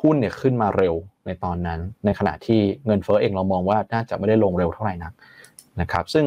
[0.00, 0.94] หุ้นเนี่ยขึ้นมาเร็ว
[1.26, 5.12] ในตอนนั้น ในขณะที่เงินเฟ้อเองเรามองว่าน่าจะไม่ได้ลงเร็วเท่าไหร่นัก
[5.80, 6.26] นะครับซึ่ง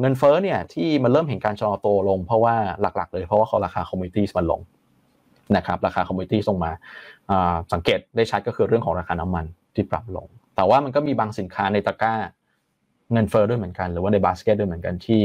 [0.00, 4.60] เงินเฟ้อเนี่ยที่มันเริ่มเห็นการชะลอตัวลง เพราะว่าหลักๆ เลยเพราะว่าเขาราคา commodity มันลง
[5.56, 6.72] นะครับราคา commodity ลงมา
[7.72, 12.14] สังเกตได้ชัดก็คือเรื่องของราคาน้ำมันที่ปรับลง แต่ว่ามันก็มีบางสินค้าในตะกร้า
[13.12, 15.22] เงินเฟ้อด้วยเหมือนกัน หรือว่าในบาสเกตด้วยเหมือนกันที่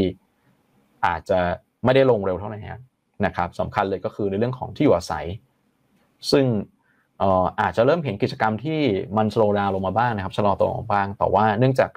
[1.05, 1.39] อาจจะ
[1.85, 2.59] ไม่ได้ลงเร็วเท่าไหร่
[3.25, 5.25] นะครับสำคัญเลยก็คือในเรื่องของที่อยู่อาศัย
[6.31, 6.45] ซึ่ง
[7.61, 8.79] อาจจะเริ่มเห็นกิจกรรมที่
[9.17, 11.89] มันสโลว์ดาวลงมาบ้างนะครับชะลอตัวลงบ้างแต่ว่าเนื่องจาก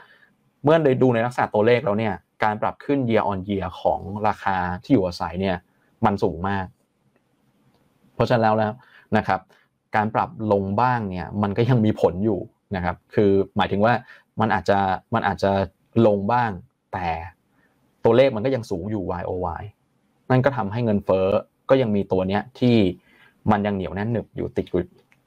[0.64, 5.56] เมื่อได้ดูในลักษณะตัวเลขแล้วเนี่ยการปรับขึ้น year on year ของราคาที่อยู่อาศัยเนี่ย
[6.04, 6.66] มันสูงมาก
[8.14, 8.72] เพราะฉะนั้นแล้วแล้ว
[9.16, 9.40] นะครับ
[9.96, 12.40] การปรับลงบ้างเนี่ยมันก็ยังมีผลอยู่
[12.76, 13.92] นะครับ คือหมายถึงว่า
[14.40, 14.78] มันอาจจะ
[15.14, 15.52] มันอาจจะ
[16.06, 16.50] ลงบ้าง
[16.92, 17.08] แต่
[18.04, 19.64] ตัวเลขมันก็ยังสูงอยู่ y o y
[20.30, 21.26] นั่นก็ทำให้เงินเฟ้อ
[21.70, 22.76] ก็ยังมีตัวเนี้ยที่
[23.50, 24.82] มันยังเหนียวแน่นหนึบอยู่ติดอยู่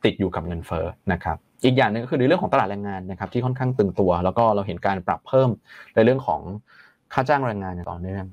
[0.05, 5.49] ติดอยู่กับเงินเฟ้อนะครับ อีกอย่างหนึ่งก็คือในเรื่องของตลาดแรงงานนะครับที่ค่อนข้างตึงตัว แล้วก็เราเห็นการปรับเพิ่ม
[5.95, 6.41] ในเรื่องของ
[7.13, 8.25] ค่าจ้างแรงงานต่อเนื่อง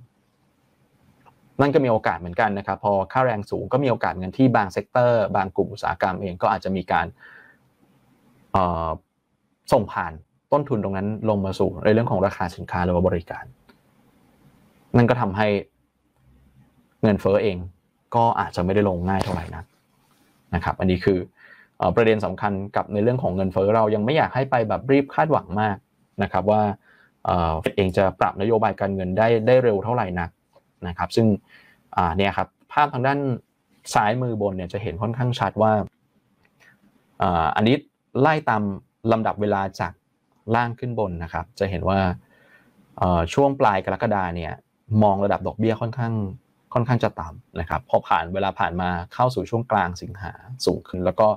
[1.60, 7.06] นั่นก็มีโอกาสเหมือนกันนะครับ พอค่าแรงสูงก็มีโอกาสเงินที่บาง sector บางกลุ่มอุตสาหกรรมเองก็อาจจะมีการ
[9.72, 10.12] ส่งผ่าน
[10.52, 13.44] ต้นทุนตรงนั้นลงมาสู่ในเรื่องของราคาสินค้าหรือว่าบริการ
[14.96, 15.48] นั่นก็ทำให้
[17.02, 17.56] เงินเฟ้อเอง
[18.16, 19.64] ก็อาจจะไม่ได้ลงง่ายเท่าไหร่นัก
[20.54, 21.18] นะครับ อันนี้คือ
[21.96, 25.76] ประเด็นสำคัญกับในเรื่องของเงินเฟ้อเรายังไม่อยากให้ไปแบบรีบคาดหวังมาก
[26.22, 26.62] นะครับว่า
[27.24, 30.30] เเองจะปรับนโยบายการเงินได้ได้เร็วเท่าไหร่นัก
[30.88, 31.26] นะครับ ซึ่ง
[32.16, 33.18] เนี่ยครับภาพทางด้าน
[33.94, 35.72] ซ้ายมือบนเนี่ยจะเห็นค่อนข้างชัดว่า
[37.56, 37.76] อันนี้
[38.20, 38.62] ไล่ตาม
[39.12, 39.92] ลำดับเวลาจาก
[40.54, 41.98] ล่างขึ้นบนนะครับ จะเห็นว่า
[43.34, 44.52] ช่วงปลายกรกฎาเนี่ย
[45.02, 46.14] มองระดับดอกเบี้ยค่อนข้าง
[46.74, 50.32] ค่อนข้างจะต่ำนะครับพอผ่านเวลาผ่านมาเข้าสู่ช่วงกลางสิงหา
[50.66, 51.28] สูงขึ้น แล้วก็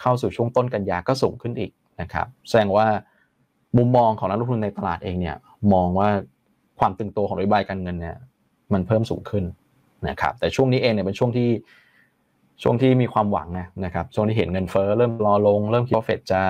[0.00, 2.86] เข้าสู่ช่วงต้นกันยาก็สูงขึ้นอีกนะครับแสดงว่า
[3.78, 5.36] มุมมองของนักลงทุนในตลาดเองเนี่ย
[5.72, 6.08] มองว่า
[6.78, 8.16] ความตึงตัวของนโยบายการเงินเนี่ย
[8.72, 9.44] มันเพิ่มสูงขึ้น
[10.08, 11.48] นะครับแต่ช่วงนี้เองเนี่ยเป็นช่วงที่
[12.62, 13.48] ช่วงที่มีความหวัง
[13.84, 16.40] นะครับช่วงที่เห็นเงินเฟ้อเริ่มรอลง เริ่มคิดว่าเฟดจะ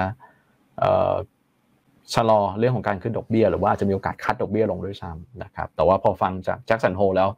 [2.15, 7.29] ชะลอเรื่องของการขึ้นดอกเบี้ยหรือว่าจะมีโอกาสคัดดอกเบี้ยลงด้วยซ้ำนะครับแต่ว่าพอฟังจากแจ็คสันโฮแล้ว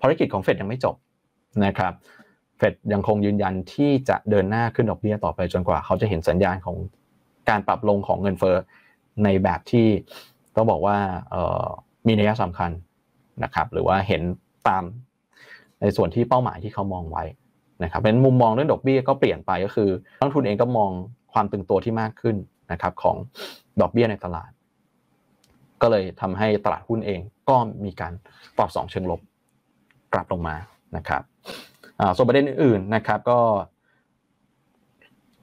[0.00, 0.96] ภารกิจของเฟดยังไม่จบ
[1.64, 1.92] นะครับ
[2.58, 6.76] เฟดยังคงยืนยันที่จะเดินหน้าขึ้นดอกเบี้ยต่อไปจนกว่า เขาจะเห็นสัญญาณของ
[7.48, 8.56] การปรับลงของเงินเฟ้อ
[9.24, 9.86] ในแบบที่
[10.56, 10.96] ต้องบอกว่า
[12.06, 12.70] มีนัยสำคัญ
[13.44, 14.22] นะครับ หรือว่าเห็น
[14.68, 14.82] ตาม
[15.80, 17.24] ในส่วนที่เป้าหมายที่เขามองไว้
[17.82, 19.90] นะครับเป็นมุมมองเรื่องดอกเบี้ยก็เปลี่ยนไปก็คือ
[20.20, 20.90] นักทุนเองก็มอง
[21.32, 22.36] ความตึงตัวที่มากขึ้น
[22.72, 23.16] นะครับของ
[23.80, 24.50] ดอกเบี้ยในตลาด
[25.82, 28.12] ก็เลยทำให้ตลาดหุ้นเองก็มีการ
[28.56, 29.20] ปรับสองเชิงลบ
[30.12, 30.56] กลับลงมา
[30.96, 31.22] นะครับ
[32.16, 33.40] ส่วนประเด็นอื่นๆนะครับก็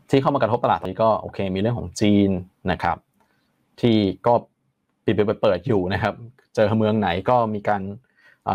[0.09, 2.29] ที่เข้ามากระทบตลาดนี้ก็โอเค มีเรื่องของจีน
[2.71, 2.97] นะครับ
[3.81, 4.33] ที่ก็
[5.05, 6.13] ปิดไปเปิดอยู่นะครับ
[6.55, 7.81] เจอเมืองไหนก็มีการ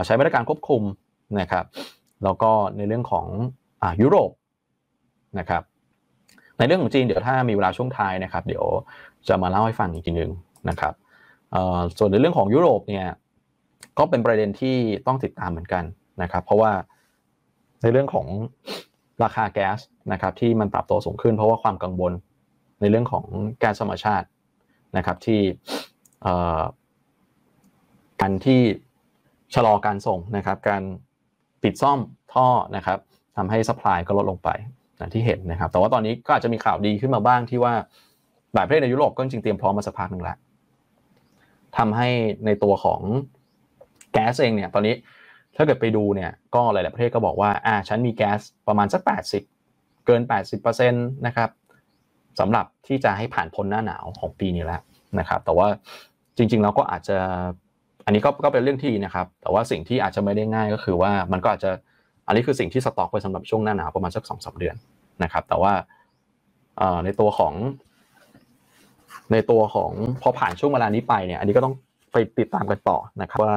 [0.05, 0.83] ใช้มาตรการควบคุม
[1.41, 1.65] นะครับ
[2.25, 3.27] แล้วก็ในเรื่องของ
[3.83, 4.31] อยุโรป
[5.39, 5.63] นะครับ
[6.59, 8.65] ในเรื่องของจีนเดี๋ยวถ้ามีเวลาช่วงท้ายนะครับ เดี๋ยว
[9.29, 10.33] จะมาเล่าให้ฟังอีกทีหนึ่ง
[10.69, 10.95] นะครับ
[11.99, 13.07] ส่วนในเรื่องของยุโรปเนี่ย
[13.99, 15.85] ก็เป็นประเด็นที่ต้องติดตามเหมือนกัน
[16.23, 16.73] นะครับ เพราะว่า
[17.83, 18.27] ในเรื่องของ
[19.25, 19.79] ราคาแก๊ส
[20.13, 22.13] นะครับที่มันปรับตัวสูงขึ้น เพราะว่าความกังวล
[22.81, 23.25] ในเรื่องของ
[23.59, 24.27] แก๊สธรรมชาติ
[24.97, 25.41] นะครับที่
[28.21, 28.61] การที่
[29.55, 30.83] ชะลอการส่งนะครับการ
[31.63, 31.99] ปิดซ่อม
[32.33, 32.99] ท่อนะครับ
[33.37, 34.49] ทำให้สป라이ก็ลดลงไป
[35.01, 37.75] นะที่เห็นนะครับ แต่ว่าตอนนี้ก็อาจจะมีข่าวดีขึ้นมาบ้างที่ว่า
[38.55, 40.37] หลายประเทศในยุโรปก็จริงเตรียมพร้อมมาสักพักหนึ่งแล้ว
[41.79, 42.09] ทำให้
[42.47, 43.01] ในตัวของ
[44.13, 44.95] แก๊สเองเนี่ยตอนนี้
[45.57, 49.03] ถ้าเกิดไปดูเนี่ยก็หลาย ๆ ประเทศก็บอกว่าอ่าฉันมีแก๊สประมาณสัก
[49.53, 50.23] 80 เกิน
[50.55, 51.51] 80%นะครับ
[52.41, 54.81] สำหรับที่จะให้ผ่านพ้นหน้าหนาวของปีนี้แล้ว
[55.19, 55.67] นะครับ แต่ว่า
[56.37, 57.19] จริง ๆ เราก็อาจจะ
[58.05, 61.71] อันนี้ก็ก็เป็นเรื่องที่นะครับ แต่ว่าสิ่งที่อาจจะไม่ได้ง่ายก็คือว่ามันก็อาจจะ
[62.27, 64.77] อันนี้คือสิ่งที่สต็อกไว้สำหรับช่วงหน้าหนาวประมาณสักสองสาเดือน
[65.23, 65.73] นะครับ แต่ว่า
[67.05, 67.55] ในตัวของ
[69.33, 69.91] ในตัวของ
[70.23, 71.75] พอผ่านช่วงเวลานี้ไปเนี่ย อันนี้ก็ต้อง
[72.13, 73.55] ไปติดตามกันต่อนะครับว่า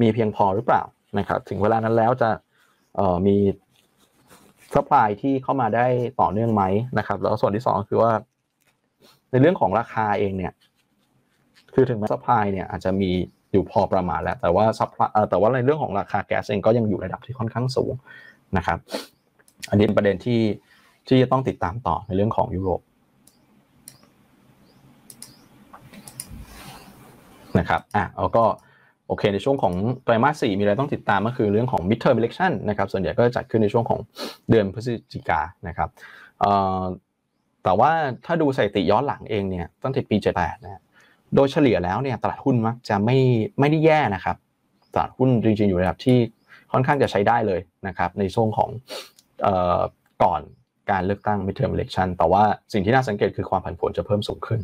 [0.00, 0.82] มีเพียงพอหรือเปล่า
[1.18, 2.30] นะครับถึงเวลานั้นแล้วจะ
[3.26, 3.36] มี
[4.74, 5.86] supply ที่เข้ามาได้
[6.20, 6.62] ต่อเนื่องไหม
[6.98, 8.12] นะครับ แล้วส่วนที่สองคือว่า
[9.30, 10.52] ในเรื่องของราคาเองเนี่ย
[11.74, 13.10] คือถึงแม้ supply เนี่ยอาจจะมี
[13.52, 17.92] อยู่พอประมาณแล้ว แต่ว่า supply แต่ว่าในเรื่องของราคาแก๊สเองก็ยังอยู่ระดับที่ค่อนข้างสูง
[18.56, 18.78] นะครับ
[19.70, 20.40] อันนี้เป็นประเด็นที่
[21.08, 22.80] ที่จะต้องติดตามต่อในเรื่องของยุโรป
[27.58, 28.44] นะครับอะแล้วก็
[29.10, 34.00] โอเคในช่วงของไตรมาสสี่มีอะไรต้องติดตามก็คือเรื่องของ midterm election นะครับส่วนใหญ่ก็จะจัดขึ้นในช่วงของ
[34.50, 35.88] เดือนพฤศจิกานะครับ
[37.64, 37.90] แต่ว่า
[38.26, 40.82] ถ้าดูสถิติย้อนหลังเองเนี่ยตั้งแต่ปี 78นะ
[41.34, 43.18] โดยเฉลี่ยแล้วเนี่ยตลาดหุ้นมักจะไม่
[43.60, 44.36] ไม่ได้แย่นะครับ
[44.94, 46.18] ตลาดหุ้นจริงๆอยู่ในระดับที่
[46.72, 48.70] ค่อนข้างจะใช้ได้เลยนะครับในช่วงของ
[49.46, 49.80] ออ
[50.22, 50.40] ก่อน
[50.90, 52.42] การเลือกตั้ง midterm election แต่ว่า
[52.72, 54.60] สิ่งที่น่าสังเกตคือความผันผวนจะเพิ่มสูงขึ้น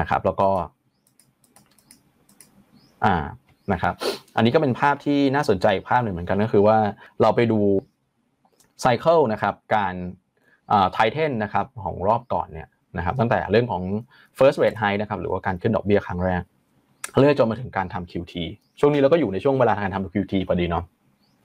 [0.00, 0.50] นะครับแล้วก็
[3.04, 3.16] อ่า
[3.72, 3.94] นะครับ
[4.36, 6.78] อันนี้ก็เป็นภาพที่น่าสนใจอีกภาพหนึ่งเหมือนกันก็คือว่า
[7.20, 7.60] เราไปดู
[8.80, 9.94] ไซเคิลนะครับการ
[10.92, 13.82] ไทเทนนะครับของรอบก่อนเนี่ยนะครับตั้งแต่เรื่องของ
[14.38, 16.42] first rate high นะครับหรือว่าการขึ้นดอกเบี้ยครั้งแรก
[17.18, 18.34] เรื่อยจนมาถึงการทำ QT
[18.80, 20.84] ช่วงนี้เราก็อยู่ในช่วงเวลาการทำ QT พอดีเนาะ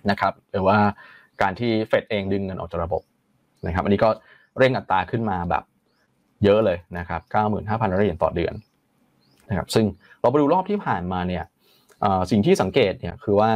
[0.09, 0.77] นะครับหรือว่า
[1.41, 3.01] การที่เฟดเองดึงเงินออกจากระบบ
[3.67, 4.09] นะครับอันนี้ก็
[4.57, 5.63] เร่งอัตราขึ้นมาแบบ
[6.43, 8.53] เยอะเลยนะครับ 95,000เหรียญต่อเดือน
[9.53, 9.85] นะครับซึ่ง
[10.21, 11.43] เราไปดูรอบที่ผ่านมาเนี่ย
[12.31, 13.51] สิ่งที่สังเกตเนี่ยคือว่า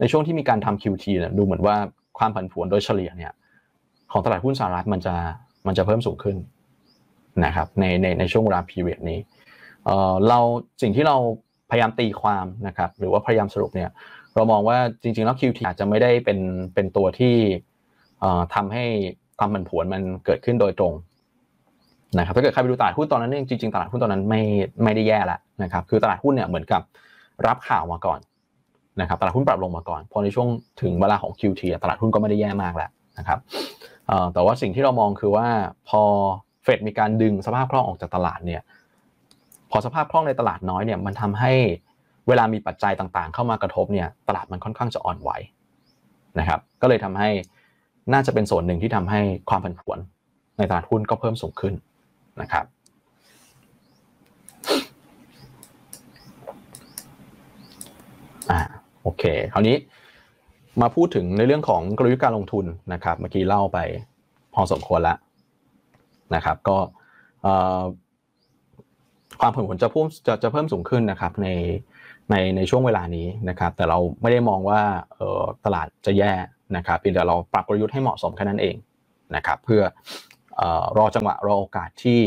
[0.00, 1.76] ในช่วงที่มีการทำ QT เนี่ยดูเหมือนว่า
[2.18, 3.32] ความผันผวนโดยเฉลี่ยเนี่ย
[4.12, 5.14] ของตลาดหุ้นสหรัฐมันจะ
[5.66, 6.36] มันจะเพิ่มสูงขึ้น
[7.44, 9.18] นะครับในในในช่วงเวลา period นี้
[10.28, 10.38] เรา
[10.82, 11.16] สิ่งที่เรา
[11.70, 13.90] พยายามตีความนะครับหรือว่าพยายามสรุปเนี่ย
[14.34, 16.38] เรามองว่าจริงๆแล้ว QT อาจจะไม่ได้เป็น
[16.74, 17.34] เป็นตัวที่
[18.54, 18.84] ทำให้
[19.38, 20.92] ความผันผวนมันเกิดขึ้นโดยตรง
[22.18, 24.42] นะครับถ้าเกิดใครไปดูตลาดหุ้นตอนนั้นจริงๆตลาดหุ้นตอนนั้นไม่
[24.84, 26.82] ไม่ได้แย่ละนะครับคือตลาดหุ้นเนี่ยเหมือนกับ
[27.46, 28.20] รับข่าวมาก่อน
[29.00, 30.48] นะครับตลาดหุ้นปรับลงมาก่อนพอในช่วง
[30.82, 33.38] ถึงเวลาของ QT ตลาดหุ้นก็ไม่ได้แย่มากแล้วนะครับ
[34.32, 35.46] แต่ว่าสิ่งที่เรามองคือว่า
[35.88, 36.02] พอ
[36.62, 38.62] เฟดมีการดึงสภาพคล่องออกจากตลาดเนี่ย
[39.70, 41.52] พอสภาพคล่องในตลาดน้อยเนี่ยมันทำให้
[42.28, 45.30] เวลามีปัจจัยต่างๆ เข้ามากระทบเนี่ยตลาดมันค่อนข้างจะอ่อนไหว
[46.38, 47.28] นะครับก็เลยทำให้
[48.12, 49.20] น่าจะเป็นส่วนหนึ่งที่ทำให้
[49.50, 49.98] ความผันผวน
[50.58, 51.74] ในตลาดหุ้นก็เพิ่มสูงขึ้น
[52.40, 52.64] นะครับ
[58.50, 58.60] อ่า
[59.02, 59.76] โอเค คราวนี้
[60.82, 63.78] มาพูดถึงในเรื่องของกลยุทธ์การลงทุนนะครับ เมื่อกี้เล่าไป
[64.54, 65.18] พอสมควรแล้ว
[66.34, 66.76] นะครับ ก็
[69.40, 71.48] ความผันผวนจะเพุ่มจะจะเพิ่มสูงขึ้นนะครับใน
[72.30, 74.80] ในในช่วงเวลานี้นะครับ แต่เราไม่ได้มองว่า
[75.64, 76.32] ตลาดจะแย่
[76.76, 78.76] นะครับเพียงแต่เราปรับกลยุทธ์ให้เหมาะสมแค่นั้นเอง
[79.36, 79.82] นะครับ เพื่อ
[80.98, 82.20] รอจังหวะรอโอกาสที่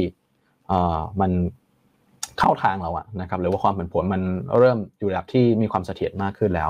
[1.22, 1.32] มัน
[2.39, 4.22] เข้าทางเราอะนะครับหรือว่าความผันผวนมัน
[4.58, 6.69] เริ่มอยู่ระดับที่มีความเสถียรมากขึ้นแล้ว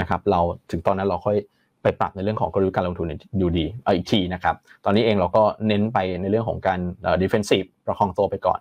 [0.00, 1.36] นะครับเราถึงตอนนั้นเราค่อย
[1.82, 3.06] ไปปรับในเรื่องของกลยุทธ์การลงทุน
[3.38, 6.80] อยู่ดีเอาอีกทีนะครับ ตอนนี้เองเราก็เน้นไปในเรื่องของการ
[7.22, 8.60] defensive ประคองตัวไปก่อน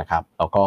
[0.00, 0.64] นะครับแล้วก็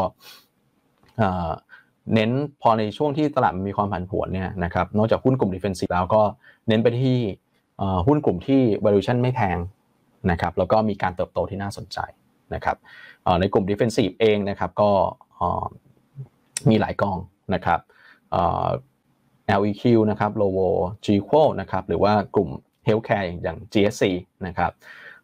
[2.14, 2.32] เน้น
[2.62, 6.22] พอในช่วงที่ตลาดมีความผันผวนเนี่ยนะครับนอกจากหุ้นกลุ่ม defensive แล้วก็
[6.68, 7.18] เน้นไปที่
[8.08, 9.58] หุ้นกลุ่มที่ valuation ไม่แพง
[10.32, 12.00] นะครับแล้วก็มีการเติบโตที่น่าสนใจ
[12.54, 12.78] นะครับ
[13.40, 14.90] ในกลุ่ม defensive เองนะครับก็
[16.70, 17.18] มีหลายกอง
[17.54, 17.80] นะครับ
[19.60, 20.70] LEQ นะครับ Lovo
[21.06, 22.50] g q u o นะครับหรือว่ากลุ่ม
[22.88, 24.04] healthcare อย่าง GSC
[24.48, 24.72] นะครับ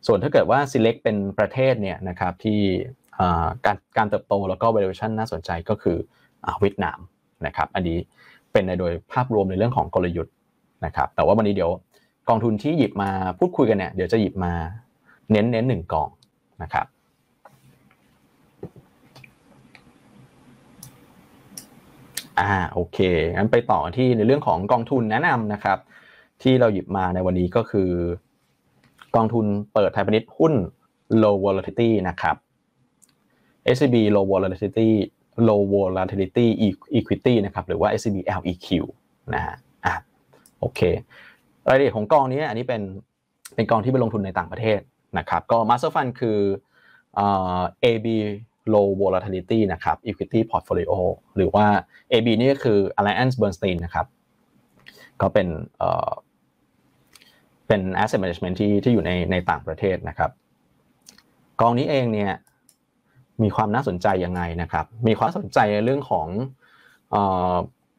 [0.08, 2.60] ส่วนถ้าเกิดว่า select เป็นประเทศเนี่ยนะครับที่
[3.66, 5.98] การการเติบโตแล้วก็ valuation น่าสนใจก็คือ
[6.60, 7.00] เวียดนาม
[7.46, 7.98] นะครับอันนี้
[8.52, 10.34] เป็นในโดยภาพรวมในเรื่องของกลยุทธ์
[10.86, 11.72] นะครับแต่ว่าวันนี้เดี๋ยว
[12.30, 13.10] กองทุนที่หยิบมา
[13.40, 14.54] พูดคุยกันเนี่ยเดี๋ยวจะหยิบมา
[15.32, 16.10] เน้นเน้นหนึ่งกอง
[16.64, 16.86] นะครับ
[22.40, 22.98] อ่าโอเค
[23.36, 25.78] งั้นไปต่อที่ในเรื่องของกองทุนแนะนำนะครับ
[26.42, 27.92] ที่เราหยิบมาในวันนี้ก็คือ
[29.16, 30.54] กองทุนเปิดไทยพาณิชย์หุ้น
[31.24, 32.36] low volatility นะครับ
[33.76, 34.90] SCB low volatility
[35.48, 36.48] low volatility
[36.98, 38.68] equity นะครับหรือว่า SCB LEQ
[39.34, 39.56] นะฮะ
[39.86, 39.94] อะ
[40.60, 40.82] โอเค
[41.68, 42.82] รายละเอียดของกองนี้อันนี้เป็น
[43.56, 44.80] เป็นกองที่ไปลงทุนในต่างประเทศ
[45.18, 46.40] นะครับก็ Master Fund คือ
[47.84, 48.08] AB
[48.74, 50.92] low volatility นะครับ equity portfolio
[51.36, 51.66] หรือว่า
[52.12, 54.06] AB นี่ก็คือ Alliance Bernstein นะครับ
[55.22, 55.48] ก็เป็น
[57.68, 60.32] เป็น asset management ที่ที่อยู่ในในต่างประเทศนะครับ
[61.60, 62.34] กองนี้เองเนี่ย
[63.44, 66.28] มีความน่าสนใจยังไงนะครับ มีความสนใจในเรื่องของ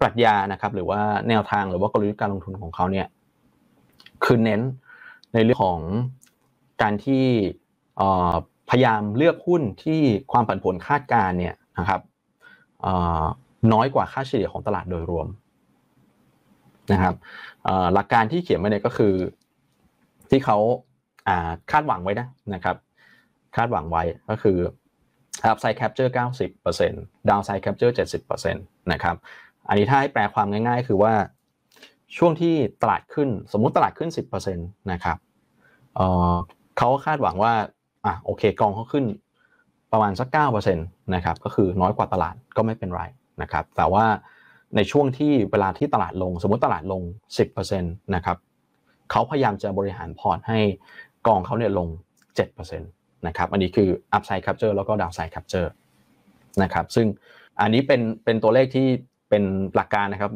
[0.00, 3.06] ปรัชญานะครับ หรือว่าแนวทางหรือว่ากลยุทธ์การลงทุนของเขาเนี่ย
[4.24, 4.60] คือเน้น
[5.34, 5.80] ในเรื่องของ
[6.82, 7.24] การที่
[8.70, 10.00] พยายามเลือกหุ้นที่
[10.32, 12.00] ความผันผวนคาดการเนี่ยนะครับ
[13.72, 15.26] น้อยกว่าค่าเฉลี่ยของตลาดโดยรวม
[16.92, 17.14] นะครับ
[17.94, 19.14] หลักการที่เขียนไว้เนี่ยก็คือ
[20.30, 20.58] ที่เขา
[21.70, 22.76] คาดหวังไว้นะนะครับ
[23.56, 24.58] คาดหวังไว้ก็คือ
[25.50, 26.10] upside capture
[26.68, 29.16] 90% downside capture 70%นะครับ
[29.68, 31.14] อันนี้ถ้าให้แปลความง่าย ๆ คือว่า
[32.16, 35.16] ช่วงที่ตลาดขึ้นสมมุติตลาดขึ้น 10%นะครับ
[36.84, 37.54] เขาคาดหวังว่า
[38.06, 39.04] อะโอเคกองเขาขึ้น
[39.92, 40.28] ประมาณสัก
[40.66, 43.02] 9%นะครับก็คือน้อยกว่าตลาดก็ไม่เป็นไร
[43.42, 44.04] นะครับแต่ว่า
[44.76, 47.02] ในช่วงที่เวลาที่ตลาดลง สมมติตลาดลง
[47.58, 48.36] 10%นะครับ
[49.10, 50.60] เขาพยายามจะบริหารพอร์ตให้
[51.26, 51.88] กองเขาเนี่ยลง
[52.38, 55.68] 7%นะครับอันนี้คือ upside capture แล้วก็ downside capture
[56.62, 57.06] นะครับซึ่ง
[57.60, 58.86] อันนี้เป็นเป็นตัวเลขที่
[59.28, 59.42] เป็น
[59.74, 60.32] หลักการนะครับ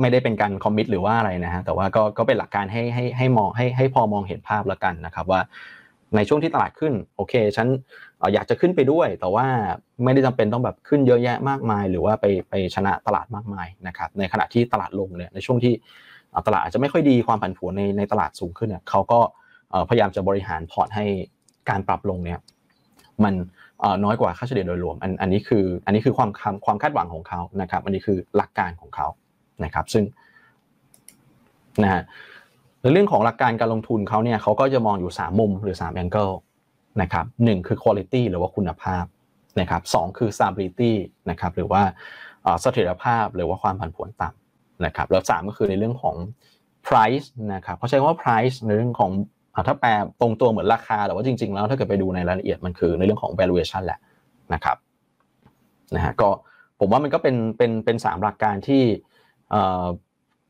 [0.00, 5.40] ไม่ได้เป็นการคอมมิตหรือว่าอะไรนะฮะแต่ว่าก็ก็เป็นหลักการให้ให้ให้มองให้ให้พอมองเห็นภาพแล้วกันนะครับว่า
[6.16, 7.66] ในช่วงที่ตลาดขึ้นโอเคฉัน
[8.34, 9.46] อยากจะขึ้นไปด้วย แต่ว่า
[10.04, 15.74] ไม่ได้จำเป็นต้องแบบขึ้นเยอะแยะมากมาย หรือว่าไปไปชนะตลาดมากมายนะครับในขณะที่ตลาดลงเนี่ยในช่วงที่
[16.46, 19.20] ตลาดอาจจะไม่ค่อยดีความผันผวนในในตลาดสูงขึ้นเนี่ยเขาก็
[19.88, 21.04] พยายามจะบริหารพอร์ตให้
[21.70, 22.38] การปรับลงเนี่ย
[23.24, 23.34] มัน
[24.04, 26.30] น้อยกว่าค่าเฉลี่ยโดยรวมอันอันนี้คืออันนี้คือความ
[26.66, 29.06] ความคาดหวังของเขานะครับ อันนี้คือหลักการของเขา
[29.64, 30.04] นะครับ ซึ่ง
[31.82, 32.02] นะฮะ
[32.80, 36.34] ในเรื่องของหลักการการลงทุนเขาเนี่ยเขาก็จะมองอยู่ 3 มุมหรือ3 angle
[37.02, 39.04] นะครับหนึ่งคือ quality หรือว่าคุณภาพ
[39.60, 40.92] นะครับสคือ stability
[41.30, 41.82] นะครับหรือว่า
[42.60, 46.16] เสถียรภาพหรือว่าความผันผวนต่ำนะครับแล้ว 3 ก็คือในเรื่องของ
[46.86, 49.10] price นะครับเขาใช้คำว่า price ในเรื่องของ
[49.68, 54.00] ถ้าแปลตรงตัวเหมือนราคาแต่ว่าจริง ๆ แล้วถ้าเกิดไปดูในรายละเอียดมันคือในเรื่องของ valuation แหละ
[54.54, 54.76] นะครับ
[55.94, 56.28] นะฮะก็
[56.80, 58.82] ผมว่ามันก็เป็นเป็นเป็นสามหลักการที่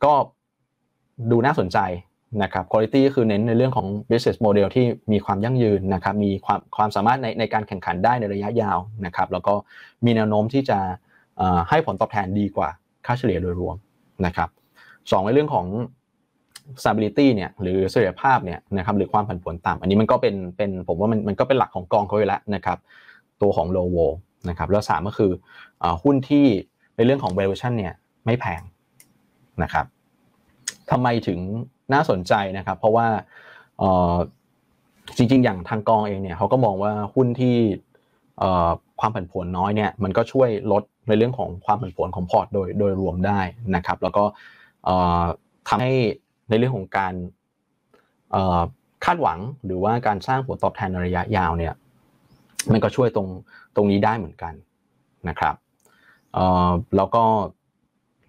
[0.05, 0.13] ก็
[1.31, 1.79] ดูน่าสนใจ
[2.43, 9.55] นะครับ quality ก็คือเน้นในเรื่องของ business model ที่มีความยั่งยืนนะครับ มีความความสามารถในในการแข่งขันได้ในระยะยาวนะครับ แล้วก็
[10.05, 10.79] มีแนวโน้มที่จะ
[11.69, 12.69] ให้ผลตอบแทนดีกว่า
[13.07, 13.77] ค่าเฉลี่ยโดยรวม
[14.27, 14.49] นะครับ
[15.11, 15.67] สองในเรื่องของ
[16.83, 22.79] stability เนี่ยหรือเสถียรภาพเนี่ยนะครับหรือความผันผวนต่ำอันนี้มันก็เป็นเป็นผมว่ามันมันก็เป็นหลักของกองเขาอยู่แล้วนะครับ
[23.43, 24.15] ตัวของ low vol
[24.49, 25.33] นะครับแล้วสามก็คือ
[26.03, 26.47] หุ้นที่
[26.97, 27.95] ในเรื่องของ valuation เนี่ย
[28.27, 28.61] ไม่แพง
[29.63, 29.87] นะครับ
[30.91, 31.39] ทำไมถึง
[31.93, 33.07] น่าสนใจนะครับ เพราะว่า
[35.17, 37.57] จริงๆ อย่างทางกองเองเนี่ยเขาก็มองว่าหุ้นที่
[39.01, 43.41] ความผันผวนน้อยเนี่ยมันก็ช่วยลดในเรื่องของความผันผวนของพอร์ตโดยโดยรวมได้
[43.77, 44.25] นะครับ แล้วก็
[45.69, 45.95] ทำให้
[46.49, 47.15] ในเรื่องของการ
[49.05, 51.75] คาดหวังหรือว่าการสร้างผลตอบแทนในระยะยาวเนี่ย
[52.73, 53.29] มันก็ช่วยตรง
[53.77, 54.55] ตรงนี้ได้เหมือนกัน
[55.29, 55.55] นะครับ
[56.97, 57.25] แล้วก็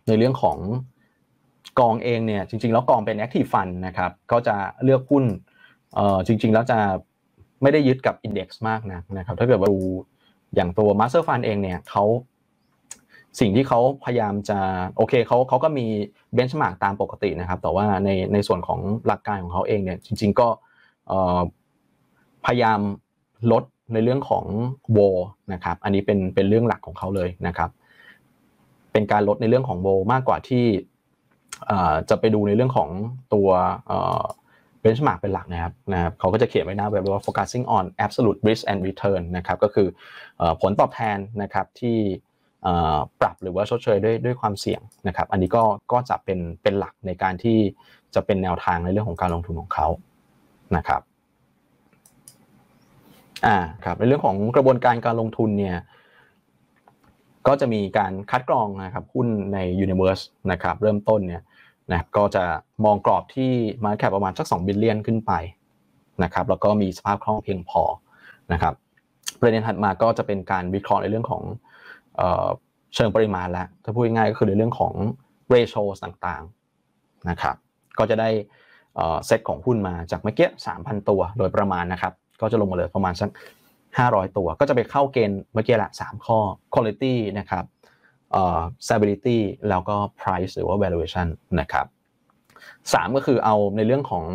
[0.07, 0.57] ในเรื่องของ
[1.79, 5.25] กองเองเนี่ยจริงๆ แล้วกองเป็น active fund นะครับก็จะเลือกหุ้น
[5.95, 6.79] เอ่อจริง ๆ แล้วจะ
[7.61, 9.79] ไม่ได้ยึดกับ index มากนะนะครับถ้าเกิดว่าดู
[10.55, 12.05] อย่างตัว master fund เองเนี่ยเขา
[13.39, 14.59] สิ่งที่เขาพยายามจะ
[14.97, 15.85] โอเคเขาเขาก็มี
[16.33, 20.47] เบนช์มาร์กตามปกตินะครับ แต่ว่าในในส่วนของหลักการของเขาเองเนี่ยจริง ๆ ก็
[22.45, 22.79] พยายาม
[23.51, 24.45] ลดในเรื่องของ
[24.91, 24.99] โว
[25.53, 27.69] นะครับ อันนี้เป็นเป็นเรื่องหลักของเขาเลยนะครับ
[28.91, 30.65] เป็นการลดในเรื่องของโวมากกว่าที่
[32.09, 32.89] จะไปดูในเรื่องของ
[33.33, 33.49] ตัว
[34.81, 39.87] เบนช์มาร์กเป็นหลักนะครับนะครับเขาก็จะเขียนไว้หน้าแบบว่า focusing on absolute risk and return นะครับก็คือ
[40.61, 41.97] ผลตอบแทนนะครับที่
[43.21, 47.57] ปรับหรือว่าชดเชยด้วยด้วยความเสี่ยงนะครับ อันนี้ก็ก็จะเป็นเป็นหลักในการที่
[48.15, 49.87] จะเป็นแนวทางในเรื่องของการลงทุนของเขา
[50.77, 51.01] นะครับ
[53.45, 55.77] อ่าครับในเรื่องของกระบวนการการลงทุนเนี่ย
[57.47, 61.41] ก็จะมีการคัดกรองนะครับหุ้นใน Universe นะครับเริ่มต้นเนี่ย
[61.93, 62.43] นะก็จะ
[62.85, 63.51] มองกรอบที่
[63.83, 65.31] มาแคปประมาณสัก2บิลเลียนขึ้นไป
[66.23, 67.81] นะครับแล้วก็มีสภาพคล่องเพียงพอ
[68.53, 68.73] นะครับ
[69.39, 71.41] ประเด็นถัดมาก็จะเป็นการวิเคราะห์ในเรื่องของ
[72.95, 74.93] เชิงปริมาณแล้วถ้าพูดง่ายก็คือในเรื่องของ
[75.53, 77.55] ratio ต่างๆนะครับ
[77.97, 78.29] ก็จะได้
[79.25, 83.29] เซตของหุ้นมาจากเมื่อกี้3,000 ตัวโดยประมาณนะครับก็จะลงมาเลยประมาณสัก
[83.83, 86.37] 500 ตัว ก็จะไปเข้าเกณฑ์เมื่อกี้ละ3ข้อ
[86.73, 87.63] quality นะครับ
[88.87, 91.27] stability แล้วก็ price หรือว่า valuation
[91.59, 91.85] นะครับ
[92.51, 94.25] 3ก็คือเอาในเรื่องของ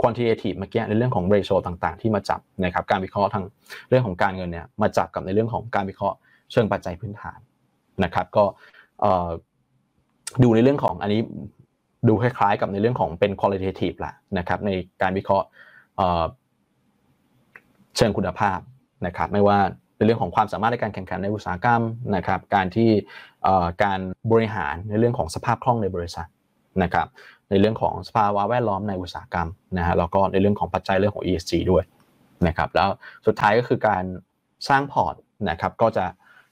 [0.00, 3.44] quantitative เมื่อกี้ในเรื่องของ ratio ต่างๆ ที่มาจับนะครับการวิเคราะห์ทาง
[3.88, 6.16] เรื่องของการเงินเนี่ยมาจับกับในเรื่องของการวิเคราะห์
[6.52, 7.38] เชิงปัจจัยพื้นฐาน
[8.04, 8.44] นะครับ ก็
[10.42, 11.20] ดูในเรื่องของอันนี้
[12.08, 14.70] ดูคล้ายๆ กับในเรื่องของเป็น qualitative แหละนะครับ ใน
[15.02, 15.46] การวิเคราะห์
[17.96, 18.58] เชิงคุณภาพ
[19.06, 19.58] นะครับ ไม่ว่า
[20.00, 21.82] ในเรื่องของความสามารถในการแข่งขันในอุตสาหกรรม
[22.16, 22.90] นะครับการที่
[23.84, 24.00] การ
[24.32, 26.28] บริหารในเรื่องของสภาพคล่องในบริษัท
[26.82, 27.08] นะครับ
[27.50, 29.48] ในเรื่องของสภาวะแวดล้อมในอุตสาหกรรม
[29.78, 31.84] นะฮะแล้วก็ในเรื่องของปัจจัยเรื่องของ ESG ด้วย
[32.46, 32.88] นะครับแล้ว
[33.26, 34.04] สุดท้ายก็คือการ
[34.68, 35.14] สร้างพอร์ต
[35.50, 36.04] นะครับก็จะ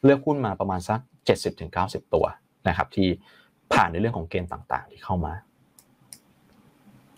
[0.04, 1.00] เลือกหุ้นมาประมาณสัก
[1.56, 2.24] 70-90 ตัว
[2.68, 3.08] นะครับที่
[3.72, 5.34] ผ่านในเรื่องของเกณฑ์ต่างๆ ที่เข้ามา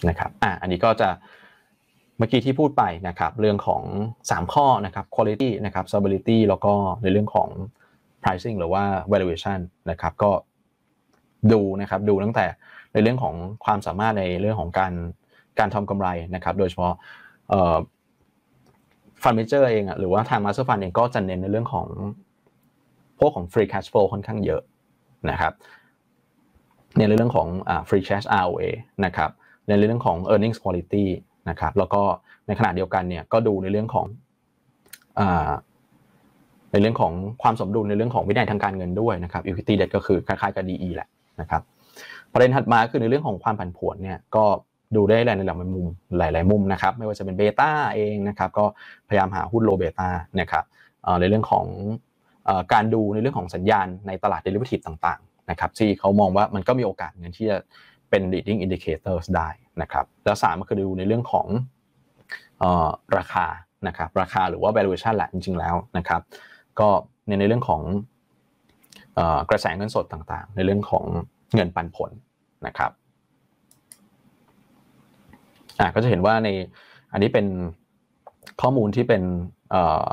[0.08, 1.08] นะครับอะอันนี้ก็จะ
[2.20, 3.82] เมื่อกี้ที่พูดไปนะครับเรื่องของ
[4.18, 7.48] 3 ข้อนะครับ quality นะครับ stability แล้วก็ในเรื่องของ
[8.22, 9.58] pricing หรือว่า valuation
[9.90, 10.30] นะครับก็
[11.52, 12.46] ดูนะครับดูตั้งแต่
[12.92, 14.92] ในเรื่องของความสามารถในเรื่องของการ
[15.58, 16.94] การทำกำไรนะครับ โดยเฉพาะ
[19.22, 21.86] fund manager เองอะหรือว่าทาง master fund เองก็จะเน้นในเรื่องของ
[23.18, 24.62] พวกของ free cash flow ค่อนข้างเยอะ
[25.30, 25.52] นะครับ
[26.98, 27.48] ในเรื่องของ
[27.88, 28.64] free cash ROA
[29.04, 29.30] นะครับ
[29.68, 31.06] ในเรื่องของ earnings quality
[31.48, 32.02] นะครับแล้วก็
[32.46, 34.06] ในขณะเดียวกันเนี่ยก็ดูในเรื่องของ
[36.72, 37.12] ในเรื่องของ
[37.42, 41.08] ความสมดุลในเรื่องของวินัยทางการเงินด้วยนะครับ equity debt ก็คือคล้ายๆกับ DE แหละ
[41.40, 41.62] นะครับ
[42.32, 44.44] ประเด็นถัดมาคือในเรื่องของความผันผวนเนี่ยก็
[44.96, 45.88] ดูได้หลายในหลายมุม
[46.18, 48.64] หลาย ๆ มุมนะครับไม่ว่าจะเป็นเบต้าเองนะครับก็
[49.08, 50.08] พยายามหาหุ้นโลเบต้า
[50.40, 50.64] นะครับ
[51.20, 51.66] ในเรื่องของ
[52.72, 57.58] การดูในเรื่องของสัญญาณในตลาด derivative ต่างๆนะครับที่เขามองว่ามันก็มีโอกาสเงินที่จะ
[58.10, 59.48] เป็น leading indicators ได้
[59.82, 61.46] นะครับแล้วสามก็คือดูในเรื่องของ
[63.16, 63.46] ราคา
[63.88, 66.20] นะครับราคาหรือว่า valuation แหละจริงๆแล้วนะครับ
[66.80, 66.88] ก็
[67.26, 67.82] ในในเรื่องของ
[69.50, 71.04] กระแสเงินสดต่างๆ ในเรื่องของ
[71.54, 72.10] เงินปันผล
[72.66, 72.90] นะครับ
[75.80, 76.48] อ่าก็จะเห็นว่าใน
[77.12, 77.46] อันนี้เป็น
[78.60, 79.22] ข้อมูลที่เป็น
[79.70, 80.06] เอ่อ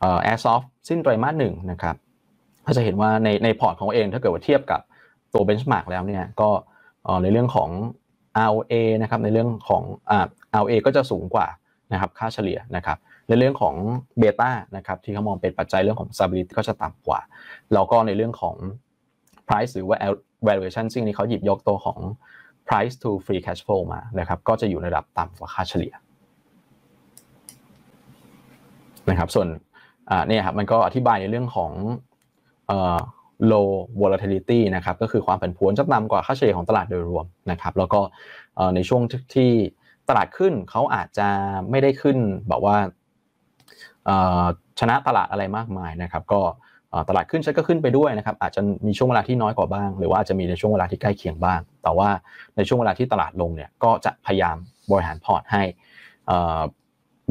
[0.00, 1.96] เอ่อ Airsoft สิ้นไตรมาสหนึ่งนะครับ
[2.66, 4.80] ก็จะเห็นว่าในในพอร์ตของเองถ้าเกิดว่าเทียบกับ
[5.32, 6.50] ตัว benchmark แล้วเนี่ยก็
[7.22, 7.70] ในเรื่องของ
[8.48, 10.26] ROA นะครับในเรื่องของอ่า
[10.60, 11.46] ROA ก็จะสูงกว่า
[11.92, 12.98] นะครับค่าเฉลี่ยนะครับ
[13.28, 13.74] ในเรื่องของ
[14.18, 17.20] เบต้านะครับที่เขามองเป็นปัจจัยเรื่องของ stability ก็จะต่ำกว่า
[17.72, 18.56] แล้วก็ในเรื่องของ
[19.46, 19.96] price หรือว่า
[20.48, 21.98] valuation ซึ่งนี้เขาหยิบยกตัวของ
[22.68, 25.94] price to free cash flow มานะครับก็จะอยู่ในระดับต่ำกว่าค่าเฉลี่ย
[29.10, 29.48] นะครับส่วน
[30.28, 31.70] เนี่ยครับมันก็อธิบายในเรื่องของ
[33.50, 33.68] low
[34.00, 38.00] volatility นะครับก็คือความผันผวนจะต่ำกว่าค่าเฉลี่ยของตลาดโดยรวมนะครับแล้วก็
[38.74, 39.02] ในช่วง
[39.34, 39.50] ที่
[40.08, 41.28] ตลาดขึ้นเขาอาจจะ
[41.70, 42.18] ไม่ได้ขึ้น
[42.48, 42.76] แบบว่า
[44.80, 46.40] ชนะตลาดอะไรมากมายนะครับก็
[47.08, 52.08] ตลาดขึ้นฉันก็ขึ้นไปด้วยนะครับอาจจะมีช่วงเวลาที่น้อยกว่าบ้าง หรือว่าอาจจะมีในช่วงเวลาที่ใกล้เคียงบ้าง แต่ว่า
[52.56, 54.56] ในช่วงเวลาที่ตลาดลงเนี่ยก็จะพยายาม
[54.90, 55.62] บริหารพอร์ตให้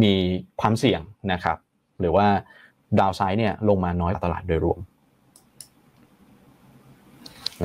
[0.04, 0.14] มี
[0.62, 1.02] ความเสี่ยง
[1.34, 1.58] นะครับ
[2.00, 2.28] หรือว่า
[3.00, 4.80] ดาวไซด์เนี่ยลงมาน้อยกว่าตลาดโดยรวม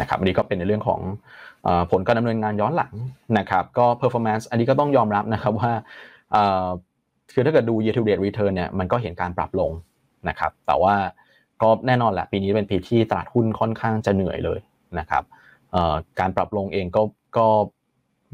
[0.00, 1.00] นะครับอันนี้ก็เป็นในเรื่องของ
[1.90, 2.94] ผลการดำเนินงานย้อนหลัง
[3.38, 5.72] นะครับก็ performance อันนี้ก็ต้องยอมรับนะครับว่า
[7.34, 9.72] คือถ้าเกิดดู year to date return เนี่ยมันก็เห็นการปรับลง
[10.28, 10.94] นะครับแต่ว่า
[11.62, 14.60] ก็แน่นอนแหละปีนี้เป็นปีที่ตลาดหุ้นค่อนข้างจะเหนื่อยเลย
[14.98, 15.24] นะครับ
[16.20, 17.02] การปรับลงเองก็
[17.36, 17.46] ก็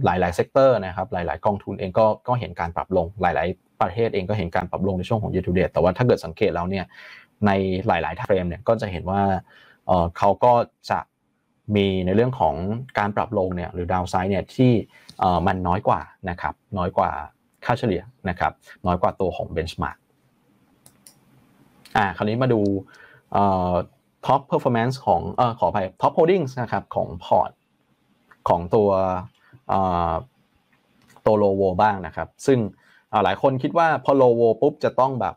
[0.04, 6.84] หลายๆ sector นะครับหลาย ๆ กองทุนเองก็ก็เห็นการปรับลงหลาย ๆ ประเทศเองก็เห็นการปรับลงในช่วงของ year to date แต่ว่าถ้าเกิดสังเกตแล้วเนี่ย
[7.46, 7.50] ใน
[7.86, 9.22] หลายๆ frame เนี่ยก็จะเห็นว่า
[10.18, 10.52] เขาก็
[10.90, 10.98] จะ
[11.76, 12.54] มีในเรื่องของ
[12.98, 14.72] การปรับลงเนี่ยหรือ downside เนี่ยที่
[15.46, 16.00] มันน้อยกว่า
[16.30, 17.10] นะครับน้อยกว่า
[17.64, 18.52] ค่าเฉลี่ยนะครับ
[18.86, 19.98] น้อยกว่าตัวของ benchmark
[21.96, 22.60] อ่าคราวนี้มาดู
[24.26, 27.50] top performance ของเออขออภัย top holding นะครับของพอร์ต
[28.48, 28.90] ของตัว
[31.26, 32.58] ตัวโลโวบ้างนะครับ ซึ่ง
[33.24, 35.34] หลายคนคิดว่าพอโลโวปุ๊บจะต้องแบบ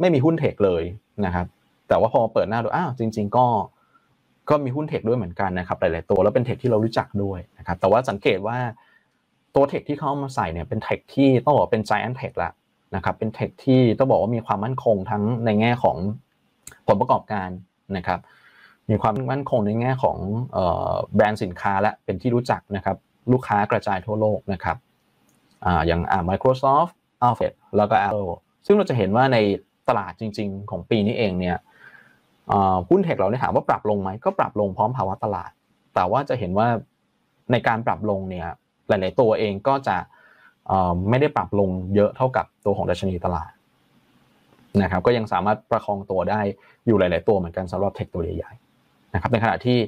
[0.00, 0.82] ไม่มีหุ้นเทคเลย
[1.24, 1.46] นะครับ
[1.88, 3.46] แต่ว่าพอเปิดหน้าดูอ้าวจริง ๆ ก็
[4.48, 8.58] ก็มีหุ้นเทคด้วยเหมือนกันนะครับหลายๆตัวแล้วเป็นเทคที่เรารู้จักด้วยนะครับแต่ว่าสังเกตว่า
[9.54, 12.52] ตัวเทคที่เขามาใส่เนี่ยเป็นเทคที่ต้องบอกเป็น giant tech ล้ว
[12.96, 15.96] นะครับเป็นเทคที่ต้องบอกว่ามีความมั่นคงทั้งในแง่ของ
[16.86, 17.48] ผลประกอบการ
[17.96, 18.20] นะครับ
[18.90, 20.16] มีความมั่นคงในแง่ของ
[21.14, 22.96] แบรนด์สินค้าและเป็นที่รู้จักนะครับ
[23.32, 24.76] ลูกค้ากระจายทั่วโลกนะครับ
[25.86, 26.92] อย่าง Microsoft
[27.26, 28.32] Alphabet แล้วก็ Apple
[28.66, 29.38] ซึ่งเราจะเห็นว่าใน
[29.88, 31.56] ตลาดจริง ๆ ของปีนี้เองเนี่ย
[32.88, 35.50] หุ้นเทคเราเนี่ยถามว่าปรับลงไหมก็ปรับลงพร้อมภาวะตลาด
[35.94, 36.68] แต่ว่าจะเห็นว่า
[37.52, 38.46] ในการปรับลงเนี่ย
[38.88, 39.96] หลาย ๆ ตัวเองก็จะ
[41.10, 43.50] ไม่ได้ปรับลงเยอะเท่ากับตัวของดัชนีตลาด
[44.82, 46.40] นะครับก็ยังสามารถประคองตัวได้
[46.86, 49.78] อยู่หลาย ๆ ตัวเหมือนกันสำหรับเทคตัวใหญ่ๆนะครับในขณะที่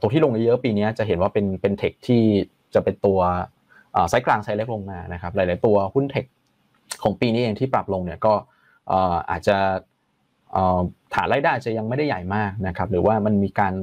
[0.00, 2.22] ตัวที่ลงเยอะปีนี้จะเห็นว่าเป็นเป็นเทคที่
[2.74, 3.18] จะเป็นตัว
[4.08, 6.24] ไซส์กลางไซส์เล็กลงมานะครับหลาย ๆ ตัวหุ้นเทค
[7.02, 8.32] ของปีนี้เองที่ปรับลงเนี่ยก็
[9.30, 9.56] อาจจะ
[11.14, 13.74] ฐานรายได้จะยังไม่ได้ใหญ่มากนะครับหรือว่ามันมีการ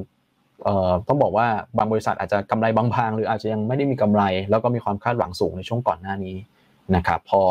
[1.07, 1.47] ต้องบอกว่า
[1.77, 6.35] บางบริษัทอาจจะกำไรบางๆหรืออาจจะยังไม่ได้มีกำไร แล้วก็มีความคาดหวังสูงในช่วงก่อนหน้านี้
[6.95, 7.41] นะครับพอ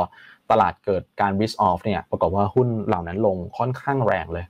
[0.51, 4.45] ตลาดเกิดการ risk off เนี่ยปรากฏว่าหุ้นเหล่านั้นลงค่อนข้างแรงเลย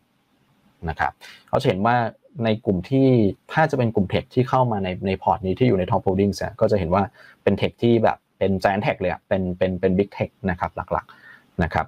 [0.88, 1.12] นะครับ
[1.48, 1.96] เขาเห็นว่า
[2.44, 3.06] ในกลุ่มที่
[3.52, 7.02] ถ้าจะเป็นกลุ่มเทคที่เข้ามาในในพอร์ตนี้ที่อยู่ใน top holdings อะก็จะเห็นว่า
[7.42, 11.86] เป็นเทคที่แบบเป็น giant tech เลยอะเป็นเป็นเป็น big tech นะครับหลักๆนะครับ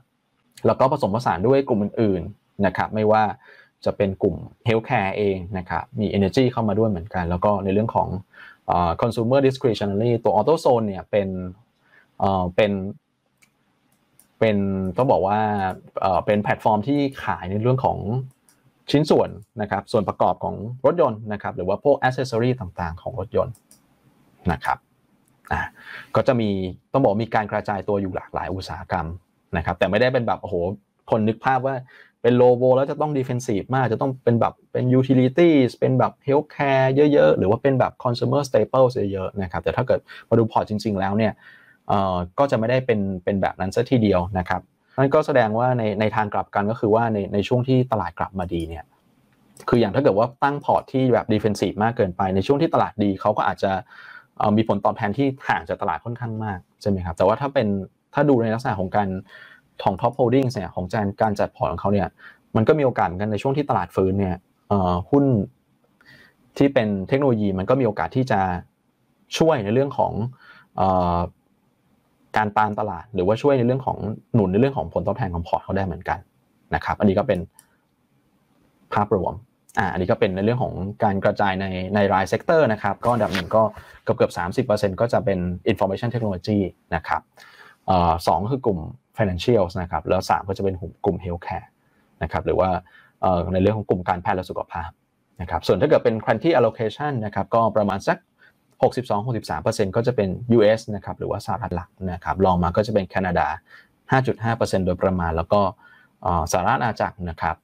[0.66, 2.22] แล้วก็ผสมผสานด้วยกลุ่มอื่น
[2.66, 3.24] นะครับไม่ว่า
[3.84, 4.36] จะเป็นกลุ่ม
[4.68, 8.08] healthcare เองนะครับมี energy เข้ามาด้วยเหมือนกัน แล้วก็ในเรื่องของ
[9.00, 11.28] consumer discretionary ตัว auto zone เนี่ยเป็น
[12.56, 12.72] เป็น
[14.38, 14.56] เป็น
[14.96, 15.40] ต้องบอกว่า
[16.26, 17.98] เป็นแพลตฟอร์มที่ขายในเรื่องของ
[18.90, 19.30] ชิ้นส่วน
[19.62, 20.54] นะครับส่วนประกอบของ
[20.86, 23.54] รถยนต์นะครับหรือว่าพวกอ c เซสซอรีต่างๆ ของรถยนต์
[24.52, 24.78] นะครับ
[25.52, 25.60] อ่า
[26.16, 26.48] ก็จะมี
[26.92, 29.06] ต้องบอกมีการกระจายตัวอยู่หลากหลายอุตสาหกรรม
[29.56, 30.54] นะครับแต่ไม่ได้เป็นแบบโอ้โห
[31.10, 31.74] คนนึกภาพว่า
[32.22, 40.00] เป็น low vol แล้วจะต้อง defensive มากจะต้องเป็นแบบเป็น utility เป็นแบบ healthcare เยอะๆ หรือว่าเป็นแบบคอน sumer staples เยอะๆนะครับแต่ถ้าเกิด
[40.30, 41.32] มาดูพอร์ตจริง ๆ แล้วเนี่ย
[41.88, 44.60] เอ่อก็จะไม่ได้เป็นเป็นแบบนั้นซะทีเดียวนะครับ
[44.98, 48.84] นั่นก็แสดงว่าในในทางกลับกันก็คือว่าในในช่วงที่ตลาดกลับมาดีเนี่ย
[49.68, 53.72] คืออย่างถ้าเกิดว่าตั้งพอร์ตที่แบบ defensive มากเกินไปในช่วงที่ตลาดดีเขาก็อาจจะ
[54.56, 57.68] มีผลตอบแทนที่ห่างจากตลาดค่อนข้างมากใช่ไหมครับแต่ว่าถ้าเป็น
[58.14, 59.08] ถ้าดูในลักษณะของการ
[59.82, 62.08] ของ top holdings เนี่ยของการการจัดพอร์ตของเขาเนี่ย
[62.56, 64.36] มันก็มีโอกาสกันในช่วงที่ตลาดฟื้นเนี่ย
[65.10, 65.24] หุ้น
[66.58, 68.40] ที่เป็นเทคโนโลยีมันก็มีโอกาสที่จะ
[69.38, 70.12] ช่วยในเรื่องของ
[72.36, 73.98] การตามตลาด หรือว่าช่วยในเรื่องของ
[74.34, 76.18] หนุนในเรื่องของผลตอบแทนของพอร์ตเขาได้เหมือนกัน
[76.74, 77.40] นะครับ อันนี้ก็เป็น
[78.94, 79.34] ภาพรวม
[79.78, 80.74] อ่าอันนี้ก็เป็นในเรื่องของ
[81.04, 83.62] การกระจายในในราย sector นะครับ ก็อันดับหนึ่งก็
[84.04, 85.38] เกือบเกือบสามสิบเปอร์เซ็นต์ก็จะเป็น
[85.70, 86.58] information technology
[86.94, 87.20] นะครับ
[87.90, 88.78] อ่อสองคือกลุ่ม
[89.16, 91.66] financials นะครับแล้วสามก็จะเป็นกลุ่ม healthcare
[92.22, 92.70] นะครับหรือว่า
[93.54, 94.90] ในเรื่องของกลุ่มการแพทย์และสุขภาพ
[95.40, 98.18] นะครับส่วนถ้าเกิดเป็น country allocation นะครับก็ประมาณสัก
[98.86, 103.46] 62-63%ก็จะเป็น US นะครับหรือว่าสหรัฐหลักนะครับรองมาก็จะเป็นแคนาดา
[104.58, 105.60] 5.5%โดยประมาณ แล้วก็
[106.52, 107.56] สหรัฐอาณาจักรนะครับ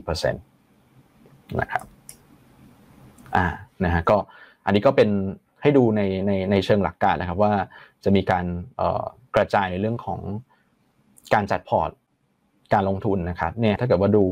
[0.00, 1.84] 4.4%นะครับ
[3.36, 3.46] อ่า
[3.84, 4.16] นะฮะก็
[4.64, 5.10] อันนี้ก็เป็น
[5.62, 7.52] ให้ดูในในในเชิงหลักการนะครับว่า
[8.04, 8.44] จะมีการ
[9.34, 10.20] กระจายในเรื่องของ
[11.34, 11.90] การจัดพอร์ต
[12.72, 14.24] การลงทุนนะครับเนี่ยถ้าเกิดว่าดู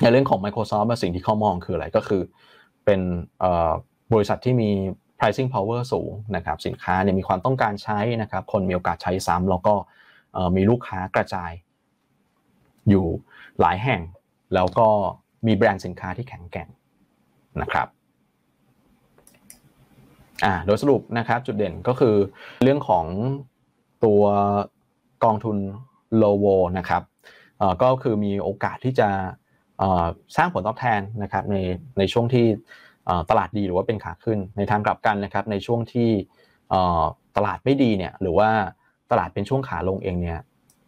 [0.00, 2.22] ในเรื่องของ Microsoft สิ่งที่เขามองคืออะไรก็คือ
[2.84, 3.00] เป็น
[4.12, 4.70] บริษัทที่มี
[5.18, 9.74] pricing power สูงนะครับสินค้าเนี่ยมีความต้องการใช้นะครับคนมีโอกาสใช้ซ้ำแล้วก็
[10.56, 11.52] มีลูกค้ากระจาย
[12.88, 13.06] อยู่
[13.60, 14.00] หลายแห่ง
[14.54, 14.88] แล้วก็
[15.46, 16.68] มีแบรนด์สินค้าที่แข็งแกร่ง
[17.60, 17.86] นะครับ
[20.44, 22.14] อ่าโดยสรุปนะครับจุดเด่นก็คือ
[22.62, 23.04] เรื่องของ
[24.04, 24.22] ตัว
[25.24, 25.56] กองทุน
[26.22, 26.46] low w
[26.78, 27.02] นะครับ
[27.82, 29.08] ก็คือมีโอกาสที่จะ
[30.36, 31.56] สร้างผลตอบแทนนะครับใน
[31.98, 32.46] ในช่วงที่
[33.30, 36.10] ตลาดดีหรือว่าเป็นขาขึ้น ในทางกลับกันนะครับในช่วงที่
[37.36, 38.48] ตลาดไม่ดีเนี่ยหรือว่า
[39.10, 40.38] ตลาดเป็นช่วงขาลงเองเนี่ย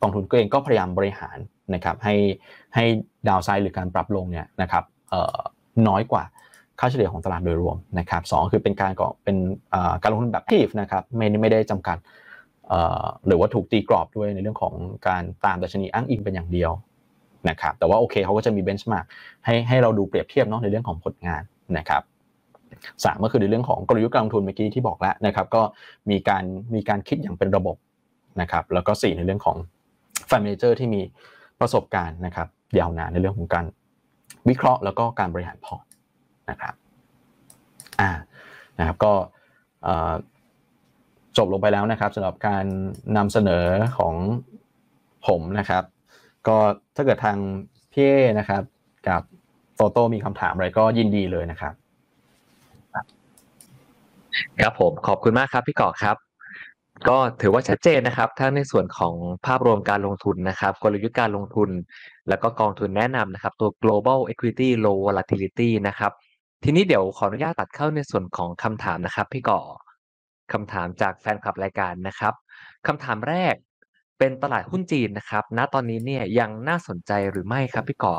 [0.00, 1.38] กองทุนก็เองก็พยายามบริหาร
[1.74, 2.14] นะครับให้
[2.74, 2.84] ให้
[3.28, 4.84] ดาวไซด์หรือการปรับลงเนี่ยนะครับ
[5.88, 6.24] น้อยกว่า
[6.80, 9.36] ค่าเฉลี่ยของตลาดโดยรวมนะครับสคือเป็นการก่อเป็น
[10.02, 11.96] การลงทุนแบบทีฟนะครับไม่ไม่ได้จำกัด
[13.26, 14.74] หรือว่าถูกตีกรอบด้วยในเรื่องของ
[15.08, 16.72] การตามดัชนีอ้างอิงเป็นอย่างเดียว
[17.48, 19.06] นะครับแต่ว่าโอเคเขาก็จะมี benchmark
[19.44, 21.42] ให้ให้เราดูเปรียบเทียบเนาะในเรื่องของผลงาน
[21.78, 22.02] นะครับ
[23.04, 25.62] สามก็คือในเรื่องของกลยุทธ์การลงทุนเมื่อกี้ที่บอกแล้วนะครับ ก็
[26.10, 26.44] มีการ
[26.74, 27.76] มีการคิดอย่างเป็นระบบ
[28.40, 29.56] นะครับ แล้วก็สี่ในเรื่องของ
[30.30, 31.00] fund manager ที่มี
[31.60, 32.48] ประสบการณ์นะครับ
[32.78, 33.64] ยาวนานในเรื่องของการ
[34.48, 35.84] วิเคราะห์แล้วก็การบริหารพอร์ต
[36.50, 36.74] นะครับ
[38.00, 38.10] อ่า
[38.78, 39.12] นะครับก็
[41.38, 42.64] จบลงไปแล้วนะครับสำหรับการ
[43.16, 43.64] นำเสนอ
[43.98, 44.14] ของ
[45.26, 45.82] ผมนะครับ
[46.46, 46.56] ก็
[46.96, 47.36] ถ้าเกิดทาง
[47.92, 48.62] พี่นะครับ
[49.08, 49.22] กับ
[49.76, 51.74] โตโต้มีคำถามอะไรก็ยินดีเลยนะครับ
[54.62, 56.16] ครับผมขอบคุณมากครับพี่กอกครับ
[57.08, 59.14] ก็ถือว่าชัดเจนนะครับ ทั้งในส่วนของ
[59.46, 61.70] ภาพรวมการลงทุนนะครับ กลยุทธ์การลงทุน
[62.28, 66.12] แล้วก็กองทุนแนะนำนะครับ ตัว global equity low volatility นะครับ
[66.64, 69.60] ทีนี้เดี๋ยวขออนุญาตตัดเข้าในส่วนของคำถามนะครับ พี่ก่อ
[70.52, 72.34] คำถามจากแฟนคลับรายการนะครับ
[72.86, 73.54] คำถามแรก
[74.18, 78.14] เป็นตลาดหุ้นจีนนะครับ ณ ตอนนี้เนี่ยยังน่าสนใจหรือไม่ครับพี่ก่อ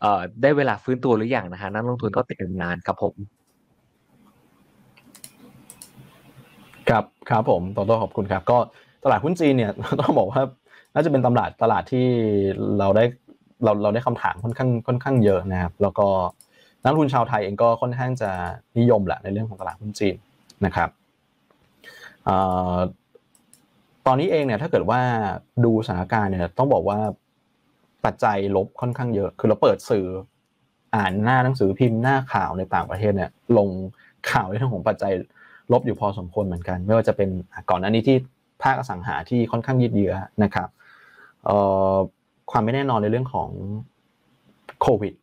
[0.00, 3.14] เอ่อได้เวลาฟื้นตัวหรือยังนะฮะนักลงทุนก็ติดนานครับผม
[6.88, 8.58] ครับครับผมต่อต่อขอบคุณครับ ก็
[9.04, 10.42] ตลาดหุ้นจีนเนี่ยต้องบอกว่า
[10.94, 12.06] น่าจะเป็นตลาดตลาดที่
[12.78, 13.04] เราได้
[13.64, 16.06] เราเราได้คำถามค่อนข้างค่อนข้างเยอะนะครับ แล้วก็
[16.84, 18.30] นักลงทุนชาวไทยเองก็ค่อนข้างจะ
[18.78, 20.16] นิยมแหละในเรื่องของตลาดหุ้นจีน
[20.64, 20.88] นะครับ
[24.06, 25.00] ตอนนี้เองเนี่ยถ้าเกิดว่า
[25.64, 26.98] ดูสถานการณ์เนี่ยต้องบอกว่า
[28.04, 30.06] ปัจจัยลบค่อนข้างเยอะ คือเราเปิดสื่อ
[30.94, 33.68] อ่านหน้าหนังสือพิมพ์หน้าข่าวในต่างประเทศเนี่ยลง
[34.30, 35.12] ข่าวในเรื่องของปัจจัย
[35.72, 37.28] ลบอยู่พอสมควรเหมือนกัน ไม่ว่าจะเป็น
[37.70, 38.16] ก่อนหน้านี้ที่
[38.62, 40.14] ภาคอสังหาที่ค่อนข้างยืดเยื้อ
[40.44, 40.68] นะครับ
[42.50, 43.48] ความไม่แน่นอนในเรื่องของ
[44.80, 45.14] โควิด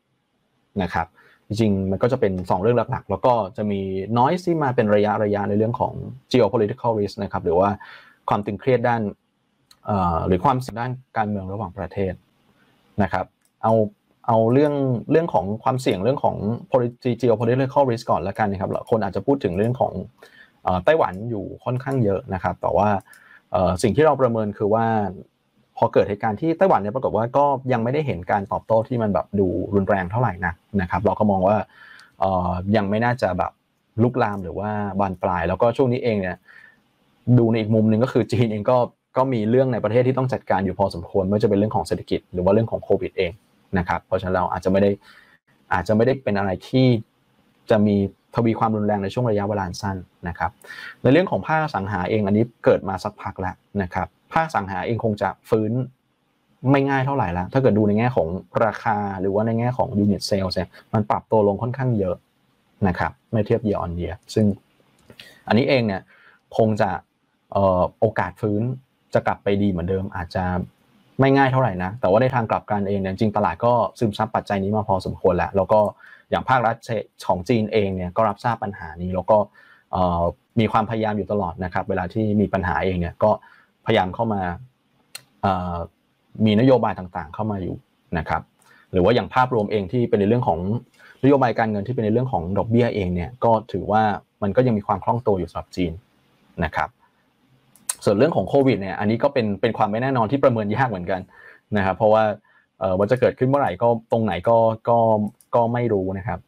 [0.83, 1.07] นะครับ
[1.49, 3.81] จริงๆ มันก็จะเป็น 2 เรื่องหลักๆ แล้วก็จะมี
[4.17, 5.93] น้อยที่มาเป็นระยะระยะในเรื่องของ
[6.31, 7.69] geopolitical risk นะครับ หรือว่า
[8.29, 9.01] ความตึงเครียดด้าน
[10.27, 12.13] หรือความเสี่ยงด้านการเมืองระหว่างประเทศ
[13.03, 13.25] นะครับ
[13.63, 13.73] เอา
[14.27, 14.73] เอาเรื่อง
[15.11, 16.35] เรื่องของความเสี่ยงเรื่องของ
[17.21, 19.93] geopolitical risk ก่อนแล้วกันนะครับคนอาจจะพูดถึงเรื่องของ
[20.85, 22.89] ไต้หวันอยู่ค่อนข้างเยอะนะครับ แต่ว่า
[23.83, 24.85] สิ่งที่เราประเมินคือว่า
[25.79, 31.55] พอเกิดเหตุการณ์ที่ไต้หวันเนี่ยปรากฏว่าก็ยังไม่ได้เห็นการตอบโต้ที่มันแบบดูรุนแรงเท่าไหร่นะนะครับเราก็มองว่า
[32.75, 33.51] ยังไม่น่าจะแบบ
[34.03, 34.69] ลุกลามหรือว่า
[34.99, 36.37] บานปลาย แล้วก็ช่วงนี้เองเนี่ย
[37.37, 38.77] ดูในอีกมุมหนึ่งก็คือจีนเองก็
[39.17, 43.31] ก็มีเรื่องในประเทศที่ต้องจัดการอยู่พอสมควรไม่ว่าจะเป็นเรื่องของเศรษฐกิจหรือว่าเรื่องของโควิดเอง
[43.77, 44.91] นะครับเพราะฉะนั้นเราอาจจะไม่ได้
[45.73, 46.87] อาจจะไม่ได้เป็นอะไรที่
[47.69, 47.95] จะมี
[48.35, 50.51] ทวีความรุนแรงในช่วงระยะเวลาสั้นนะครับ
[51.03, 55.71] ในเรื่องของภาคสังหาเองอันนี้เกิดมาสักพักแล้วนะครับ ภาคสังหาเองคงจะฟื้น
[56.71, 58.27] ไม่ง่ายเท่าไหร่แล้วถ้าเกิดดูในแง่ของ
[58.65, 62.15] ราคาหรือว่าในแง่ของ unit sales เนี่ยมันปรับตัวลงค่อนข้างเยอะ
[62.87, 64.45] นะครับไม่เทียบ year on year ซึ่ง
[65.47, 66.01] อันนี้เองเนี่ย
[66.57, 66.89] คงจะ
[67.99, 68.61] โอกาสฟื้น
[69.13, 70.43] จะกลับไปดีเหมือนเดิมอาจจะ
[71.19, 75.79] ไม่ง่ายเท่าไหร่นะ แต่ว่าในทางกลับกันเองเนี่ยจริงตลาดก็ซึมซับปัจจัยนี้มาพอสมควรแล้ว แล้วก็
[76.29, 76.75] อย่างภาครัฐ
[77.27, 79.37] ของจีนเองเนี่ยก็รับทราบปัญหานี้แล้วก็
[80.59, 83.31] มีความพยายามอยู่ตลอดนะครับ เวลาที่มีปัญหาเองเนี่ยก็
[83.89, 84.41] พยายามเข้ามา
[86.45, 87.75] มีนโยบายต่างๆ เข้ามาอยู่
[88.17, 88.41] นะครับ
[88.91, 90.59] หรือว่าอย่างภาพรวมเองที่เป็นในเรื่องของ
[91.23, 94.03] นโยบายการเงินที่เป็นในเรื่องของดอกเบี้ยเองเนี่ยก็ถือว่า
[94.43, 95.93] มันก็ยังมีความคล่องตัวอยู่สำหรับจีน
[96.63, 96.89] นะครับ
[98.03, 101.21] ส่วนเรื่องของโควิดเนี่ยอันนี้ก็เป็นเป็นความไม่แน่นอนที่ประเมินยากเหมือนกัน
[101.77, 102.23] นะครับเพราะว่า
[102.79, 104.57] เอ่อว่าจะเกิดขึ้นเมื่อไหร่ก็ตรงไหนก็
[104.89, 104.97] ก็
[105.55, 106.39] ก็ไม่รู้นะครับ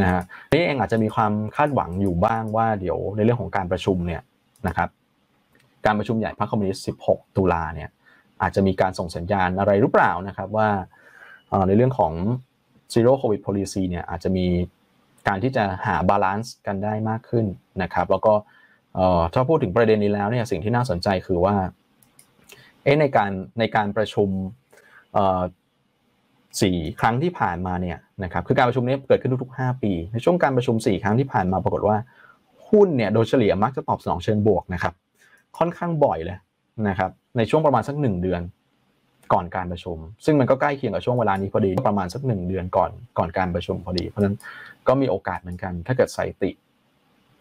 [0.00, 0.22] นะฮะ
[0.52, 4.22] นี่เองอาจจะมีความคาดหวังอยู่บ้างว่าเดี๋ยวในเรื่องของการประชุมเนี่ย
[4.68, 4.88] นะครับ
[5.86, 7.90] การประชุมใหญ่พรรคคอมมิวนิสต์ 16 ตุลาเนี่ย
[8.42, 10.68] อาจจะมีการส่งสัญญาณอะไรหรือเปล่านะครับว่า
[11.68, 12.12] ในเรื่องของ
[12.94, 14.46] zero covid policy เนี่ยอาจจะมี
[15.28, 17.46] การที่จะหา balance กันได้มากขึ้น
[17.82, 18.32] นะครับ แล้วก็
[19.34, 21.54] ถ้าพูดถึงประเด็นนี้แล้วเนี่ยสิ่งที่น่าสนใจคือว่า
[22.84, 24.28] เอ๊ในการในการประชุม
[26.62, 31.96] สี่ครั้งที่ผ่านมาเนี่ยนะครับคือการประชุมนี้เกิดขึ้นทุกๆ 5 ปี ในช่วงการประชุม 4 ครั้งที่ผ่านมาปรากฏว่า
[32.70, 34.94] หุ้นเนี่ยโดยเฉลี่ยมักจะตอบสนองเชิงบวกนะครับ
[35.58, 36.38] ค่อนข้างบ่อยเลย
[36.88, 38.42] นะครับในช่วงประมาณสักหนึ่งเดือน
[39.32, 44.36] ก่อนการประชุม ซึ่งมันก็ใกล้เคียงกับช่วงเวลานี้พอดีประมาณสักหนึ่งเดือนก่อนก่อนการประชุมพอดี เพราะฉะนั้น
[44.88, 46.50] ก็มีโอกาสเหมือนกัน ถ้าเกิดใส่ติ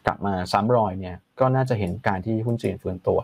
[0.06, 3.20] กลับมาซ้ำรอยเนี่ยก็น่าจะเห็นการที่หุ้นจีนฟื้นตัว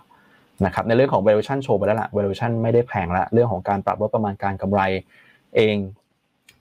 [0.65, 4.81] นะครับในเรื่องของ valuation โชว์ไปแล้วละ valuation ไม่ได้แพงละเรื่องของการปรับลดประมาณการกำไร
[5.55, 5.75] เอง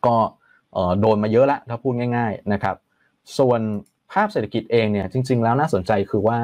[0.06, 0.16] ก็
[1.00, 2.76] โดนมาเยอะละถ้าพูดง่าย ๆนะครับ
[3.38, 3.60] ส่วน
[4.12, 6.38] ภาพเศรษฐกิจเองเนี่ยจริง ๆ แล้วน่าสนใจคือว่า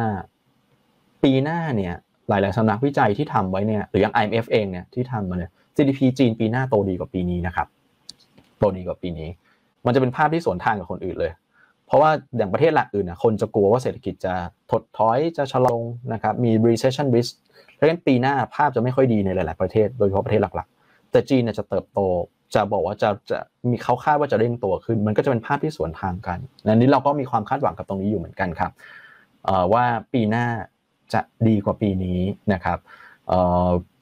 [1.22, 1.94] ปีหน้าเนี่ย
[2.28, 7.66] หลาย ๆสำนักวิจัยที่ทำไว้เนี่ยหรืออย่าง IMF เองเนี่ยที่ทำมาเนี่ย GDP จีนปีหน้าโตดีกว่าปีนี้นะครับ
[8.58, 9.28] โตดีกว่าปีนี้
[9.86, 11.32] มันจะเป็นภาพที่สวนทางกับคนอื่นเลย
[11.86, 14.34] เพราะว่าอย่างประเทศหลักอื่นนะคนจะกลัวว่าเศรษฐกิจจะ
[14.70, 15.80] ถดถอยจะชะลง
[16.12, 17.32] นะครับมี recession risk
[17.74, 22.00] เพราะฉะนั้นปีหน้าภาพจะไม่ค่อยดีในหลาย ๆ ประเทศโดยเฉพาะประเทศหลัก ๆ แต่จีนเนี่ยจะเติบโต
[22.54, 23.38] จะบอกว่าจะจะ
[23.70, 28.72] มีเขาคาดว่าจะเร่งตัวขึ้น มันก็จะเป็นภาพที่สวนทางกันนั้นนี้เราก็มีความคาดหวังกับตรงนี้อยู่เหมือนกันครับ
[29.72, 30.46] ว่าปีหน้า
[31.14, 32.20] จะดีกว่าปีนี้
[32.52, 32.78] นะครับ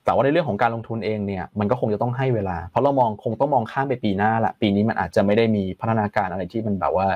[0.04, 7.06] แต่ว่าในเรื่องของการลงทุนเองเนี่ยมันก็คงจะต้องให้เวลา เพราะเรามองคงต้องมองข้ามไปปีหน้าละปีนี้มันอาจจะไม่ได้มีพัฒนาการอะไรที่มันแบบว่า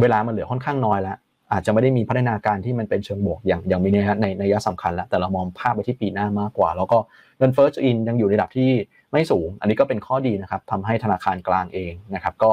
[0.00, 1.16] เวลามันเหลือค่อนข้างน้อยแล้ว
[1.52, 6.98] อาจจะไม่ได้มีพัฒนาการที่มันเป็นเชิงบวกอย่างอย่างมีในในในยะสำคัญแล้วแต่เรามองภาพไปที่ปีหน้ามากกว่า แล้วก็
[7.38, 8.70] เงินเฟ้อจีนยังอยู่ในระดับที่
[9.12, 12.50] ไม่สูง อันนี้ก็เป็นข้อดีนะครับทำให้ธนาคารกลางเองนะครับก็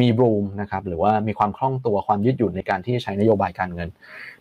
[0.00, 3.88] มีรูมนะครับหรือว่ามีความคล่องตัวความยืดหยุ่นในการที่ใช้นโยบายการเงิน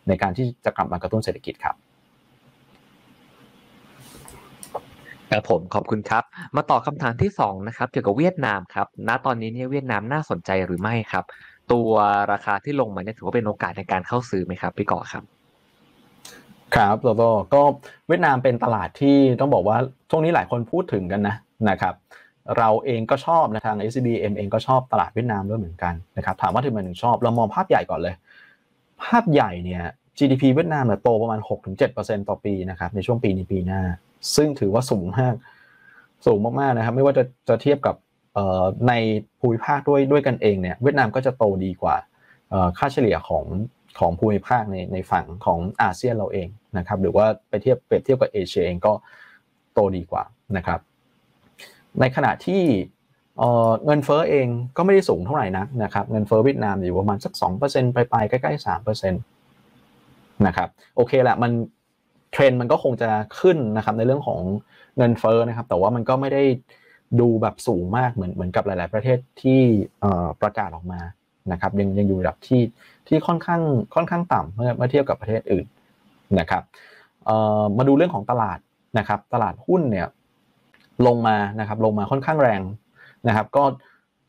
[0.07, 1.75] ในการที่จะกลับมากระตุ้นเศรษฐกิจครับ
[5.31, 6.23] ครับผมขอบคุณครับ
[6.55, 11.25] มาต่อคำถามที่2นะครับเกี่ยวกับเวียดนามครับณตอนนี้เนี่ยเวียดนามน่าสนใจหรือไม่ครับ
[11.71, 11.89] ตัว
[12.31, 15.23] ราคาที่ลงมาเนี่ยถือว่าเป็นโอกาสในการเข้าซื้อไหมครับพี่ก่อครับ
[16.75, 17.61] ครับโตโต้ก็
[18.07, 19.77] เวียดนามเป็นตลาดที่ต้องบอกว่า
[20.09, 21.35] ช่วงนี้หลายคนพูดถึงกันนะ
[21.69, 21.93] นะครับ
[22.57, 28.15] เราเองก็ชอบนะทาง SCBM เองก็ชอบตลาดเวียดนามด้วยเหมือนกันนะครับถามว่าทำไมถึงชอบ เรามองภาพใหญ่ก่อนเลย
[29.03, 29.83] ภาพใหญ่เนี่ย
[30.17, 31.39] GDP เวียดนามเนี่ยโตประมาณ
[31.83, 33.81] 6-7%ต่อปีนะครับในช่วงปีนี้ปีหน้า
[34.35, 35.35] ซึ่งถือว่าสูงมาก
[36.25, 37.95] สูงมากๆนะครับไม่ว่าจะจะเทียบกับ
[38.87, 38.93] ใน
[39.39, 41.95] ภูมิภาคด้วยด้วยกันเองเนี่ยเวียดนามก็จะโตดีกว่า
[42.77, 43.45] ค่าเฉลี่ยของ
[43.99, 48.93] ของภูมิภาคในในฝั่งของอาเซียนเราเองนะครับหรือว่าไปเทียบเปรียบเทียบกับเอเชียเองก็
[49.73, 50.23] โตดีกว่า
[50.57, 50.79] นะครับ
[51.99, 52.61] ในขณะที่
[53.85, 61.51] เงินเฟ้อเองก็ไม่ได้สูงเท่าไหร่นักนะครับ เงินเฟ้อเวียดนามอยู่ประมาณสัก2%ปลายๆใกล้ๆ3%นะครับโอเคแหละมัน
[62.31, 64.39] เทรนด์มันก็คงจะขึ้นนะครับในเรื่องของ
[64.97, 66.43] เงินเฟ้อนะครับ แต่ว่ามันก็ไม่ได้
[67.19, 69.61] ดูแบบสูงมากเหมือนเหมือนกับหลาย ๆ ประเทศที่
[70.41, 71.01] ประกาศออกมา
[71.51, 72.61] นะครับยังยังอยู่ระดับที่
[73.07, 73.61] ที่ค่อนข้าง
[73.95, 75.65] ค่อนข้างต่ำเมื่อเมื่อเทียบกับประเทศอื่น
[76.39, 76.63] นะครับ
[77.77, 78.59] มาดูเรื่องของตลาด
[78.97, 80.07] นะครับ ตลาดหุ้นเนี่ย
[81.07, 82.61] ลงมานะครับลงมาค่อนข้างแรง
[83.27, 83.63] นะครับ ก็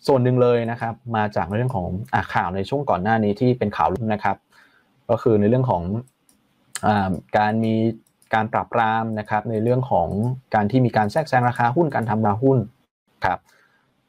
[0.06, 4.36] ส่วนหนึ่งเลยนะครับมาจากเรื่องของอข่าวในช่วงก่อนหน้านี้ที่เป็นข่าวนะครับ
[5.10, 5.82] ก็คือในเรื่องของ
[6.86, 6.88] อ
[7.38, 7.74] การมี
[8.34, 10.08] การปรับปรามนะครับในเรื่องของ
[10.54, 12.58] การที่มีการแทรกแซงราคาหุ้นการทำราหุ้น
[13.24, 13.38] ครับ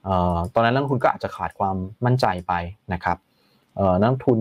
[0.07, 2.53] ออตอนนั้นนักทุนก็อาจจะขาดความมั่นใจไป
[2.93, 3.17] นะครับ
[3.79, 4.39] ออนักทุน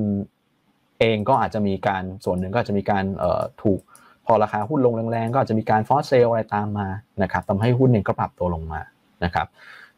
[1.01, 3.81] เองก็อาจจะมีการส่วนหนึ่งก็อาจจะมีการออถูก
[4.27, 6.89] พอราคาหุ้นลงแรงๆก็อาจจะมีการฟอสเซลอะไรตามมา
[7.23, 8.81] นะครับทำให้หุ้นเองก็ปรับตัวลงมา
[9.25, 9.47] นะครับ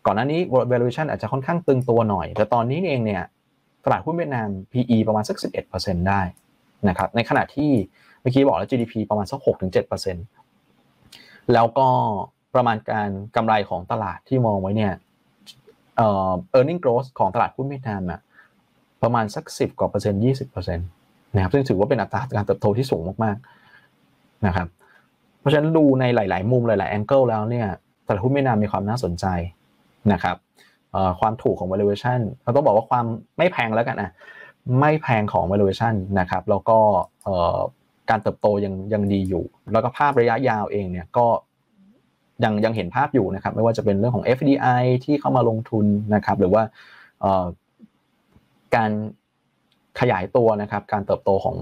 [0.06, 0.40] ก่อนหน้านี้
[0.72, 3.22] valuation อาจจะค่อนข้างตึงตัวหน่อย แต่ตอนนี้เองเนี่ย
[3.84, 5.36] ตลาดหุ้นเวียดนาม PE ประมาณสัก
[5.72, 6.20] 11%ได้
[6.88, 7.70] นะครับในขณะที่
[8.20, 9.40] เมื่อกี้บอกแล้ว GDP ประมาณสัก
[10.46, 11.88] 6-7%แล้วก็
[12.54, 14.92] ประมาณการกำไรของตลาดที่มองไว้เนี่ย
[15.96, 18.20] เอ่อ earning growth ของตลาดหุ้นเวียดนามอะ
[19.02, 20.22] ประมาณสัก 10 กว่าเปอร์เซ็นต์
[20.58, 23.46] 20%นะครับซึ่งถือว่าเป็นอัตราการเติบโตที่สูงมากๆ
[24.46, 24.68] นะครับ
[25.40, 27.66] เพราะฉะนั้นดูในหลาย ๆ มุมหลาย ๆ แองเกิลแล้วเนี่ย
[28.06, 29.26] ตลาดหุ้นเวียดนามมีความน่าสนใจ
[30.12, 30.36] นะครับ
[31.20, 33.04] ความถูกของ valuation เราต้องบอกว่าความ
[33.38, 34.10] ไม่แพงแล้วกันนะ
[34.80, 36.78] ไม่แพงของ valuation นะครับ แล้วก็
[38.10, 41.26] การเติบโตยังยังดีอยู่ แล้วก็ภาพระยะยาวเองเนี่ยก็
[42.44, 46.62] ยังยังเห็นภาพอยู่นะครับ ไม่ว่าจะเป็นเรื่องของ FDI ที่เข้ามาลงทุนนะครับ หรือว่า
[48.76, 48.90] การ
[50.00, 51.56] ขยายตัวนะครับ การเติบโตของ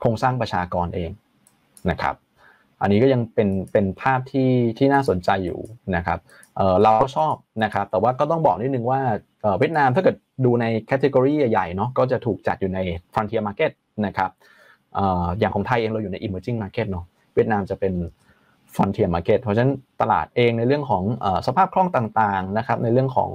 [0.00, 1.10] โครงสร้างประชากรเอง
[1.90, 2.14] นะครับ
[2.80, 5.60] อันนี้ก็ยังเป็นเป็นภาพที่ที่น่าสนใจอยู่
[5.96, 6.18] นะครับ
[6.56, 7.34] เเราก็ชอบ
[7.64, 9.00] นะครับ แต่ว่าก็ต้องบอกนิดนึงว่า
[9.58, 12.78] เวียดนามถ้าเกิดดูในแคตตากรีใหญ่ๆเนาะก็จะถูกจัดอยู่ใน
[13.12, 13.72] frontier market
[14.06, 14.30] นะครับ
[15.38, 17.92] อย่างของไทยเองเราอยู่ใน emerging market เนาะเวียดนามจะเป็น
[18.74, 21.02] frontier market เพราะฉะนั้นตลาดเองในเรื่องของ
[21.46, 23.30] สภาพคล่องต่างๆนะครับในเรื่องของ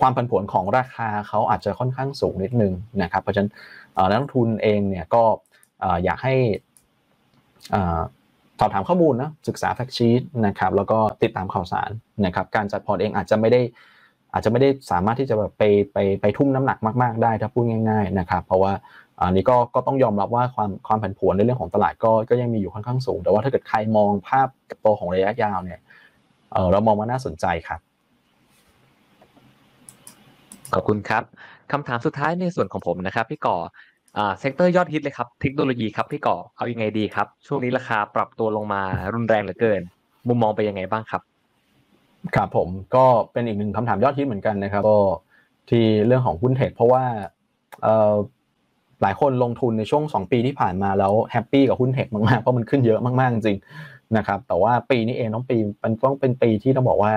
[0.00, 2.72] ความผันผวนของราคาเขาอาจจะค่อนข้างสูงนิดนึง
[3.02, 3.50] นะครับเพราะฉะนั้น
[4.10, 5.22] นักลงทุนเองเนี่ยก็
[6.04, 6.34] อยากให้
[8.60, 11.90] สอบถามข้อมูลนะศึกษาแฟกชีตนะครับแล้วก็ติดตามข่าวสาร
[12.26, 13.60] นะครับการจัดพอร์ตเองอาจจะไม่ได้
[14.32, 18.72] อาจจะไม่ได้สามารถที่จะแบบไปไปไปทุ่มน้ำหนักมาก ๆ ได้ถ้าพูดง่าย ๆนะครับ เพราะว่า
[19.20, 24.48] อันนี้ก็ก็ต้องยอมรับว่าความความผันผวนในเรื่องของตลาดก็ก็ยังมีอยู่ค่อนข้างสูง แต่ว่าถ้าเกิดใครมองภาพ
[24.80, 25.80] โตของระยะยาวเนี่ย
[26.52, 27.80] เออเรามองว่าน่าสนใจครับ
[30.74, 31.22] ขอบคุณครับ
[31.72, 33.56] คำถามสุดท้ายในส่วนของผมนะครับพี่ก่อ
[34.16, 38.80] อ่า sector ยอดฮิตเลยครับเทคโนโลยีครับพี่ก่อเอาอยัางไงดีครับ ช่วงนี้ราคาปรับตัวลงมา
[39.14, 39.80] รุนแรงเหลือเกิน
[40.28, 41.22] มุมมองไปยังไงบ้างครับ
[42.34, 44.98] ครับผมก็เป็นอีกหนึ่งคำถามยอดฮิตเหมือนกันนะครับก็
[45.70, 47.04] ที่เรื่องของหุ้นเทคเพราะว่า
[47.82, 48.14] เอ่อ
[49.02, 53.58] หลายคนลงทุนในช่วง 2 ปีที่ผ่านมาแล้ว happy กับหุ้นเทคมากๆเพราะมันขึ้นเยอะมากๆจริง
[54.16, 57.12] นะครับแต่ว่าปีนี้เองต้องปีมันต้องเป็นปีที่ต้องบอกว่า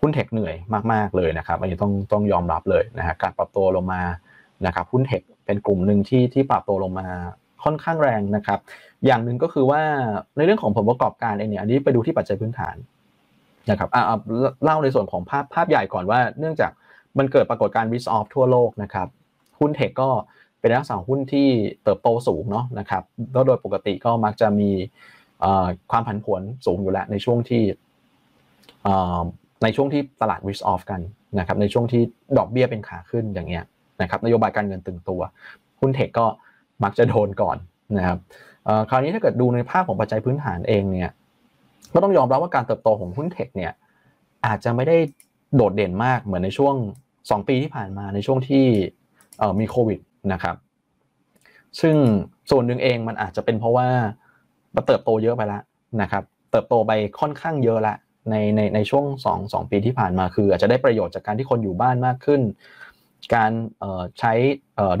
[0.00, 0.54] หุ้นเทคเหนื่อย
[0.92, 4.02] มากๆเลยนะครับอันนี้ต้องต้องยอมรับเลยนะฮะการปรับตัวลงมา
[4.66, 7.08] นะครับหุ้นเทค เป็นกลุ่มหนึ่งที่ที่ปรับตัวลงมา
[7.64, 8.60] ค่อนข้างแรงนะครับ
[9.06, 9.82] อย่างหนึ่งก็คือว่า
[10.36, 12.76] ในเรื่องของผลประกอบการเองเนี่ยอันนี้ไปดูที่ปัจจัยพื้นฐาน
[13.70, 14.02] นะครับอ่า
[14.64, 16.70] เล่าในส่วนของภาพภาพใหญ่ก่อนว่า เนื่องจาก
[17.18, 19.08] มันเกิดปรากฏการณ์ risk off ทั่วโลกนะครับ
[19.60, 20.10] หุ้นเทคก็
[20.60, 21.48] เป็นลักษณะหุ้นที่
[21.84, 24.70] เติบโตสูงเนาะนะครับแล้วโดยปกติก็มักจะมี
[25.90, 27.64] ความผันผวนสูงอยู่แล้วในช่วงที่
[29.62, 31.00] ในช่วงที่ตลาด risk off กัน
[31.38, 32.02] นะครับในช่วงที่
[32.38, 33.64] ดอกเบี้ยเป็นขาขึ้นอย่างเงี้ย
[34.02, 35.20] นะครับนโยบายการเงินตึงตัว
[35.80, 36.26] หุ้นเทคก็
[36.84, 37.56] มักจะโดนก่อน
[37.98, 38.18] นะครับ
[38.88, 41.10] คราวนี้ถ้าเกิดดูในภาพของปัจจัยพื้นฐานเองเนี่ย
[41.94, 43.72] ก็ต้องยอมรับว่าการเติบโตของหุ้นเทคเนี่ย
[44.46, 44.96] อาจจะไม่ได้
[45.56, 46.74] โดดเด่นมากเหมือนในช่วง
[47.12, 48.64] 2 ปีที่ผ่านมาในช่วงที่
[49.60, 49.98] มีโควิด
[50.32, 50.56] นะครับ
[51.80, 51.96] ซึ่ง
[52.50, 53.88] ส่วนหนึ่งเองมันอาจจะเป็นเพราะว่า
[54.74, 55.62] มันเติบโตเยอะไปแล้ว
[56.02, 57.96] นะครับเติบโตไปค่อนข้างเยอะละ
[58.30, 62.40] ในในในช่วง2 2ปีที่ผ่านมาคือ อาจจะได้ประโยชน์จากการที่คนอยู่บ้านมากขึ้น
[63.34, 63.50] การ
[64.18, 64.32] ใช้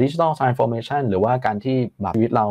[0.02, 2.46] digital transformation หรือว่าการที่แบบชีวิตเรา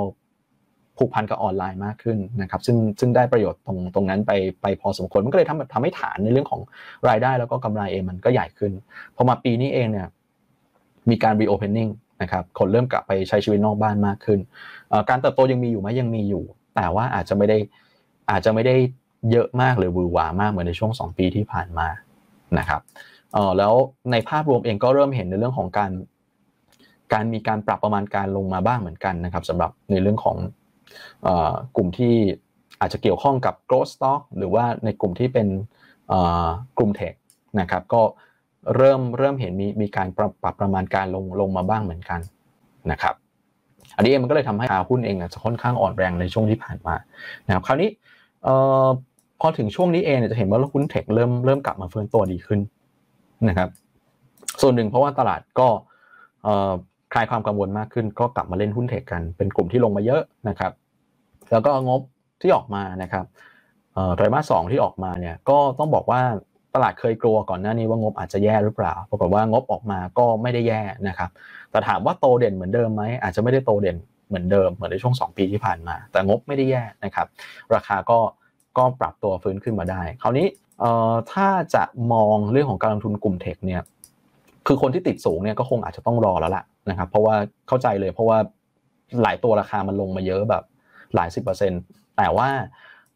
[0.98, 6.62] ผูกพันกับออนไลน์มากขึ้นนะครับ ซึ่งซึ่งได้ประโยชน์ตรงตรงนั้นไปไปพอสมควร มันก็เลยทำทำให้ฐานในเรื่องของ
[7.10, 8.72] รายได้แล้วก็กำไรเองมันก็ใหญ่ขึ้น
[9.16, 10.08] พอมาปีนี้เองเนี่ย
[11.10, 14.40] มีการ reopening นะครับคนเริ่มกลับไปใช้ชีวิตนอกบ้านมากขึ้น
[15.10, 16.44] การเติบโตยังมีอยู่ไหมยังมีอยู่
[16.76, 17.58] แต่ว่าอาจจะไม่ได้
[18.32, 18.76] อาจจะไม่ได้
[19.32, 21.88] เยอะมากหรือวือหวามากเหมือนในช่วง 2 ปีที่ผ่านมา
[22.60, 22.82] นะครับ
[23.34, 23.74] เออแล้ว
[24.12, 25.92] ในภาพรวมเองก็เริ่มเห็นในเรื่องของการ
[27.14, 30.38] การมีการปรับประมาณการลงมาบ้างเหมือนกันนะครับสำหรับในเรื่องของ
[31.76, 32.14] กลุ่มที่
[32.80, 35.48] อาจจะเกี่ยวข้องกับ growth stock หรือว่าในกลุ่มที่เป็น
[36.78, 37.14] กลุ่มเทค
[37.60, 38.02] นะครับ ก็
[38.76, 42.20] เริ่มเริ่มเห็นมีมีการปรับปรับประมาณการลงลงมาบ้างเหมือนกัน
[42.92, 43.16] นะครับ
[43.96, 46.96] อันนี้เองมันก็เลยทำให้ราหุ้นเองจะค่อนข้างอ่อนแรงในช่วงที่ผ่านมา
[47.48, 47.90] นะครับคราวนี้
[49.40, 52.60] พอถึงช่วงนี้เองเนี่ยจะเห็นว่าหุ้นเทคเริ่มเริ่มกลับมาเฟื้นตัวดีขึ้น
[53.50, 53.70] นะครับ
[54.62, 55.68] ส่วนหนึ่งเพราะว่าตลาดก็
[57.14, 60.72] คลายความกังวลมากขึ้น ก็กลับมาเล่นหุ้นเทคกันเป็นกลุ่มที่ลงมาเยอะนะครับ
[61.52, 62.02] แล้วก็งบ
[62.42, 63.26] ที่ออกมานะครับ
[64.16, 66.22] ไตรมาสสองที่ออกมาเนี่ยก็ต้องบอกว่า
[66.76, 71.30] ตลาดเคยกลัวก่อนหน้านี้ว่างบอาจจะแย่หรือเปล่า ปรากฏว่างบออกมาก็ไม่ได้แย่นะครับ
[71.72, 77.28] แต่ถามว่าโตเด่นเหมือนเดิมไหมอาจจะไม่ได้โตเด่นเหมือนเดิมเหมือนในช่วง 2 ปีที่ผ่านมา แต่งบไม่ได้แย่นะครับ
[77.76, 78.20] ราคาก็
[78.78, 80.46] ก็ปรับตัวฟื้นขึ้นมาได้ คราวนี้
[81.32, 83.82] ถ้าจะมองเรื่องของการลงทุนกลุ่มเทคเนี่ย
[84.68, 87.36] คือคนที่ติดสูงเนี่ยก็คงอาจจะต้องรอแล้วล่ะนะครับ เพราะว่า
[87.68, 88.38] เข้าใจเลยเพราะว่า
[89.22, 90.64] หลายตัวราคามันลงมาเยอะแบบ
[91.16, 91.82] หลายสิบเปอร์เซ็นต์
[92.18, 92.50] แต่ว่า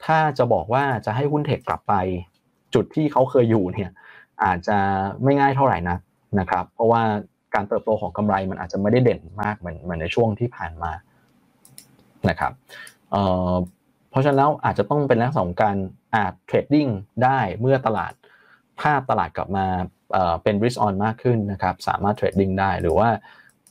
[0.06, 1.94] ถ้าจะบอกว่าจะให้หุ้นเทคกลับไป
[2.74, 3.92] จุดที่เขาเคยอยู่เนี่ย
[4.44, 4.78] อาจจะ
[5.24, 5.98] ไม่ง่ายเท่าไหร่นะ
[6.40, 7.02] นะครับ เพราะว่า
[7.56, 10.92] การเติบโตของกำไรมันอาจจะไม่ได้เด่นมากเหมือนเหมือนในช่วงที่ผ่านมา
[12.30, 12.52] นะครับ
[14.10, 15.78] เพราะฉะนั้นแล้วอาจจะต้องเป็นลักษณะของการ
[16.16, 16.88] อาจเทรดดิ้ง
[17.24, 18.14] ได้เมื่อตลาด
[18.82, 19.66] ภาพตลาดกลับมา
[20.44, 23.10] เป็น risk on มากขึ้นนะครับสามารถเทรดดิ้งได้หรือว่า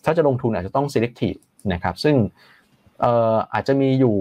[0.04, 1.40] ถ้าจะลงทุนอาจจะต้อง selective
[1.72, 2.16] นะครับซึ่ง
[3.52, 4.16] อาจจะมีอยู่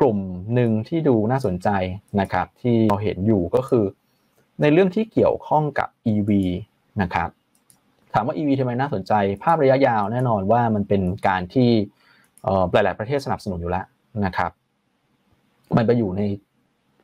[0.00, 0.18] กลุ่ม
[0.54, 1.68] หนึ่งที่ดูน่าสนใจ
[2.20, 3.84] นะครับที่เราเห็นอยู่ก็คือ
[4.62, 6.30] ในเรื่องที่เกี่ยวข้องกับ EV
[7.02, 7.28] นะครับ
[8.14, 9.12] ถามว่า EV ทำไมน่าสนใจ
[9.42, 11.68] ภาพระยะยาวแน่นอนว่ามันเป็นการที่
[12.72, 13.86] หลาย ๆ ประเทศสนับสนุนอยู่แล้ว
[14.24, 14.50] นะครับ
[15.76, 16.22] มันไปอยู่ใน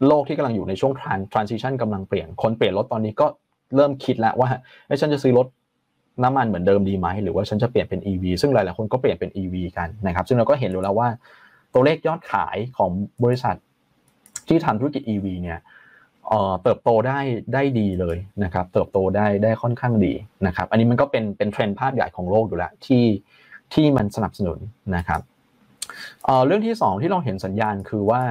[0.06, 0.92] โลกที่กำลังอยู่ในช่วง
[1.32, 3.26] transition กำลังเปลี่ยน คนเปลี่ยนรถตอนนี้ก็
[3.76, 4.48] เริ่มคิดแล้วว่า
[4.86, 5.46] ไอ้ฉันจะซื้อรถ
[6.22, 11.08] น้ำมันเหมือนเดิมดีไหมหรือว่าฉันจะเปลี่ยนเป็น EV ซึ่งหลายๆคนก็เปลี่ยนเป็น EV กันนะครับ ซึ่งเราก็เห็นอยู่แล้วว่า
[11.74, 12.90] ตัวเลขยอดขายของ
[13.24, 13.56] บริษัท
[14.48, 15.58] ที่ทำธุรกิจ EV เนี่ย
[16.62, 17.20] เติบโตได้
[17.54, 20.12] ได้ดีเลยนะครับ เติบโตได้ได้ค่อนข้างดี
[20.46, 23.04] นะครับ อันนี้มันก็เป็นเป็นเทรนด์ภาพใหญ่ของโลกอยู่แล้วที่
[23.74, 24.58] ที่มันสนับสนุน
[24.96, 25.20] นะครับ
[26.46, 28.22] เรื่องที่ 2 ที่เราเห็นสัญญาณคือว่า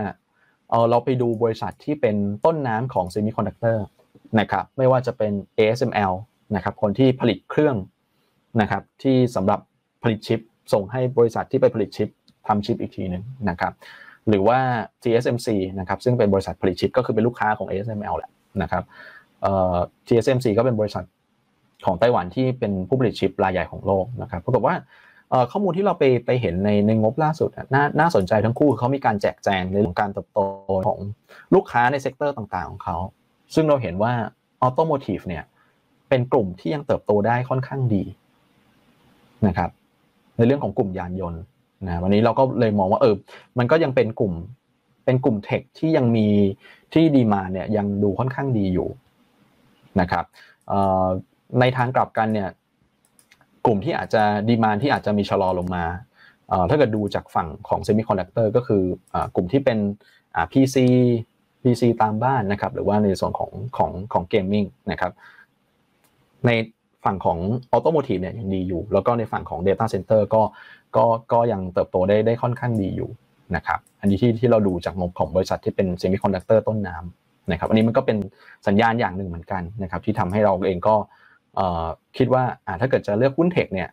[0.90, 2.16] เราไปดูบริษัทที่เป็น
[2.46, 3.86] ต้นน้ำของ semiconductor
[4.40, 6.14] นะครับไม่ว่าจะเป็น ASML
[6.56, 7.76] นะครับคนที่ผลิตเครื่อง
[8.62, 9.60] นะครับที่สำหรับ
[10.04, 10.40] ผลิตชิป
[10.74, 12.10] ส่งให้บริษัทที่ไปผลิตชิป
[12.48, 13.74] ทำชิปอีกทีหนึ่งนะครับ
[14.30, 14.60] หรือว่า
[15.04, 15.48] TSMC
[15.80, 18.84] นะครับซึ่งเป็นบริษัทผลิตชิปก็คือเป็นลูกค้าของ ASML แหละนะครับ
[19.42, 21.04] เอ่อ TSMC ก็เป็นบริษัท
[21.86, 24.76] ของไต้หวันที่เป็นผู้ผลิตชิปรายใหญ่ของโลกนะครับปรากฏว่า
[25.52, 30.40] ข้อมูลที่เราไปไปเห็นในในงบล่าสุดน่าน่าสนใจทั้งคู่เขามีการแจกแจงในเรื่องการเติบโต
[30.88, 31.00] ของ
[31.56, 32.98] ลูกค้าใน sector ต่างๆ ของเขา
[33.56, 34.14] ซึ่งเราเห็นว่า
[34.62, 35.44] automotive เนี่ย
[36.10, 38.04] เป็นกลุ่มที่ยังเติบโตได้ค่อนข้างดี
[39.48, 39.70] นะครับ
[40.38, 41.42] ในเรื่องของกลุ่มยานยนต์
[41.88, 43.16] นะวันนี้เราก็เลยมองว่าเออ
[43.58, 44.34] มันก็ยังเป็นกลุ่ม
[45.06, 46.28] เป็นกลุ่ม tech ที่ยังมี
[46.94, 48.90] ที่ดีมาเนี่ยยังดูค่อนข้างดีอยู่
[50.00, 50.26] นะครับ
[51.60, 52.50] ในทางกลับกันเนี่ย
[53.66, 55.84] กลุ่มที่อาจจะดีมาที่อาจจะมีชะลอลงมา
[56.70, 58.84] ถ้าเกิดดูจากฝั่งของ semiconductor ก็คือ
[59.36, 59.78] กลุ่มที่เป็น
[60.52, 60.78] PC
[61.64, 65.12] PC ตามบ้านนะครับหรือว่าในส่วนของของของ gaming นะครับ
[66.46, 66.52] ใน
[67.06, 67.38] ฝั่งของ
[67.72, 70.42] automotive เนี่ยยังดีอยู่ แล้วก็ในฝั่งของ Data Center ก็
[70.96, 73.10] ก็ก็ยังเติบโตได้ได้ค่อนข้างดีอยู่
[73.56, 78.18] นะครับอันนี้ที่ที่เราดูจากงบของบริษัทที่เป็น semiconductor ต้นน้ำนะครับอันนี้มันก็เป็น
[78.68, 80.96] สัญญาณอย่างหนึ่งเหมือนกันนะครับที่ทำให้เราเองก็
[82.18, 82.44] คิดว่า
[82.82, 83.90] ถ้าเกิดจะเลือกหุ้น tech เนี่ย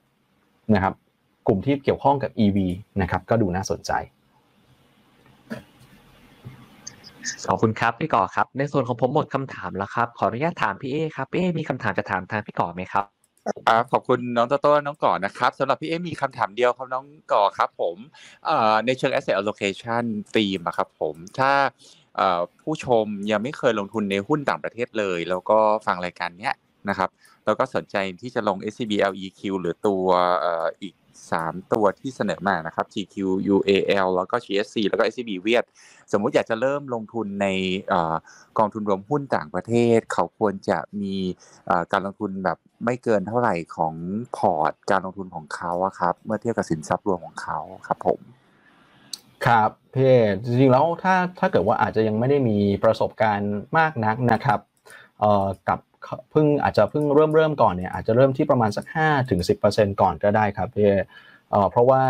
[0.74, 0.94] นะครับ
[1.46, 2.58] กลุ่มที่เกี่ยวข้องกับ EV
[3.02, 3.92] นะครับก็ดูน่าสนใจ
[7.48, 13.04] ขอบคุณครับพี่ก่อครับ ในส่วนของผมหมดคำถามแล้วครับ ขออนุญาตถามพี่เอครับพี่เอมีคำถามจะถามทางพี่ก่อไหมครับ
[13.66, 17.96] ครับขอบคุณน้องโตโต้น้องก่อนะครับสำหรับพี่เอมีคำถามเดียวครับน้องก่อครับผม
[18.86, 20.04] ในเชิง asset allocation
[20.34, 21.52] ธีมครับผมถ้า
[22.62, 26.54] ผู้ชมยังไม่เคยลงทุนในหุ้นต่างประเทศเลย แล้วก็ฟังรายการเนี้ย
[26.88, 27.10] นะครับ
[27.48, 30.06] แล้วก็สนใจที่จะลง SCB LEQ หรือตัว
[30.82, 30.94] อีก
[31.32, 33.14] สามตัวที่เสนอมานะครับ GQ
[33.54, 35.64] UAL แล้วก็ GSC แล้วก็ SCB เวียด
[36.12, 37.46] สมมุติอยากจะเริ่มลงทุนใน
[38.58, 41.16] กองทุนรวมหุ้นต่างประเทศ เขาควรจะมี
[41.92, 43.94] การลงทุนแบบไม่เกินเท่าไหร่ของ
[44.36, 48.20] พอร์ต การลงทุนของเขาครับ เมื่อเทียบกับสินทรัพย์รวมของเขาครับผม
[49.46, 50.12] ครับเพ่
[50.44, 54.60] จริงๆแล้วถ้าถ้าเกิดว่าอาจจะยังไม่ได้มีประสบการณ์มากนักนะครับ
[55.68, 55.78] กับ
[56.30, 59.40] เพิ่งอาจจะเพิ่งเริ่มเริ่มก่อนเนี่ยอาจจะเริ่มที่ประมาณสัก5ถึง
[59.70, 60.90] 10%ก่อนก็ได้ครับพี่
[61.70, 62.02] เพราะว่า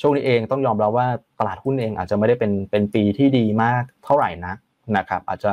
[0.00, 1.08] ช่วงนี้เองต้องยอมรับว่า
[1.38, 4.56] ตลาดหุ้นเองอาจจะไม่ได้เป็นเป็นปีที่ดีมากเท่าไหร่นัก
[4.96, 5.52] นะครับอาจจะ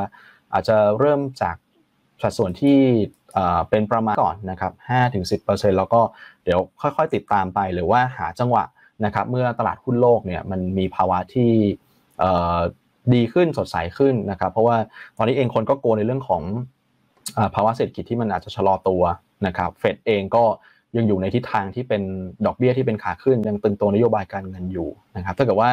[0.53, 1.55] อาจจะเริ่มจาก
[2.21, 2.79] สัดส่วนที่
[3.69, 4.73] เป็นประมาณก่อนนะครับ
[5.21, 6.01] 5-10%แล้วก็
[6.43, 8.63] เดี๋ยวค่อยๆติดตามไปหรือว่าหาจังหวะ
[9.05, 11.51] นะครับเมื่อตลาดหุ้นโลกเนี่ยมันมีภาวะที่
[13.13, 14.77] ดีขึ้นสดใสขึ้นนะครับเพราะว่า
[15.17, 16.43] ตอนนี้เองคนก็โกในเรื่องของ
[17.55, 19.03] ภาวะเศรษฐกิจที่มันอาจจะชะลอตัว
[19.47, 20.43] นะครับเฟดเองก็
[20.97, 22.01] ยังอยู่ในทิศทางที่เป็น
[22.45, 25.69] ดอกเบี้ยที่เป็นขาขึ้นยังตึงตัวนโยบายการเงินอยู่นะครับถ้าเกิดว่า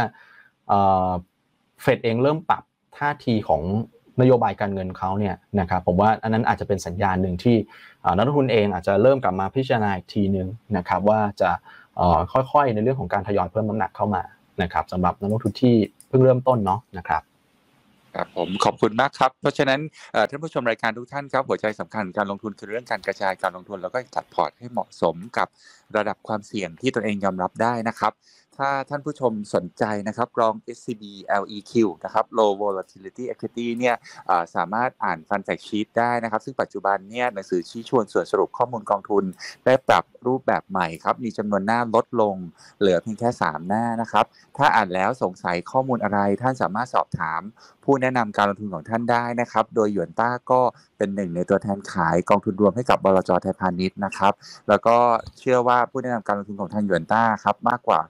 [1.82, 2.62] เฟดเองเริ่มปรับ
[2.98, 3.62] ท่าทีของ
[4.20, 7.56] นโยบายการเงินเขาเนี่ยนะครับผมว่าอันนั้นอาจจะเป็นสัญญาณหนึ่งที่
[8.16, 11.50] นักลงทุนเองอาจจะเริ่มกลับมาพิจารณาอีกทีหนึ่งนะครับว่าจะ
[12.32, 14.22] ค่อยๆในเรื่องของการทยอยเพิ่มน้ำหนักเข้ามา
[14.62, 15.74] นะครับสำหรับนักลงทุนที่
[16.08, 17.22] เพิ่งเริ่มต้นเนาะนะครับ
[18.14, 19.80] ครับผมขอบคุณมากครับ เพราะฉะนั้น
[20.30, 25.48] ท่านผู้ชมรายการทุกท่านครับ หัวใจสำคัญการลงทุนคือเรื่องการกระจายการลงทุน แล้วก็จัดพอร์ตให้เหมาะสมกับ
[25.96, 28.12] ระดับความเสี่ยงที่ตนเองยอมรับได้นะครับ
[28.58, 31.02] ถ้าท่านผู้ชมสนใจนะครับลอง SCB
[31.42, 31.72] LEQ
[32.04, 33.96] นะครับ Low Volatility Equity เนี่ย
[34.54, 39.24] สามารถอ่านฟันแฟกชีตได้นะครับ ซึ่งปัจจุบันเนี่ยหนังสือชี้ชวนส่วนสรุปข้อมูลกองทุน
[39.64, 42.36] ได้ปรับรูปแบบใหม่ครับ มีจำนวนหน้าลดลง
[42.80, 44.24] เหลือเพียงแค่ 3 หน้านะครับ
[44.56, 47.40] ถ้าอ่านแล้วสงสัยข้อมูลอะไร ท่านสามารถสอบถาม
[47.84, 50.60] ผู้แนะนำการลงทุนของท่านได้นะครับ โดยหยวนต้าก็
[51.04, 54.32] เป็นหนึ่งในตัวแทนขายกองทุนรวมให้กับบลจไทยพาณิชย์นะครับ
[54.68, 54.96] แล้วก็
[55.38, 58.00] เชื่อว่าผู้แนะนำการลงทุนของทางยวนต้าครับมากกว่า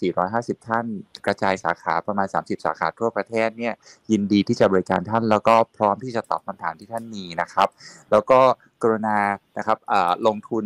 [0.00, 0.86] 450 ท่าน
[1.26, 3.74] กระจายสาขาประมาณ 30 สาขาทั่วประเทศเนี่ย
[4.10, 7.68] ยินดีที่จะบริการท่าน แล้วก็พร้อมที่จะตอบคำถามที่ท่านมีนะครับ
[8.10, 8.38] แล้วก็
[8.82, 9.18] กรุณา
[9.58, 9.78] นะครับ
[10.26, 10.64] ลงทุน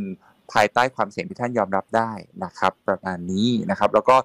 [0.52, 2.10] ภายใต้ความเสี่ยงที่ท่านยอมรับได้
[2.44, 4.16] นะครับ ประมาณนี้นะครับ แล้วก็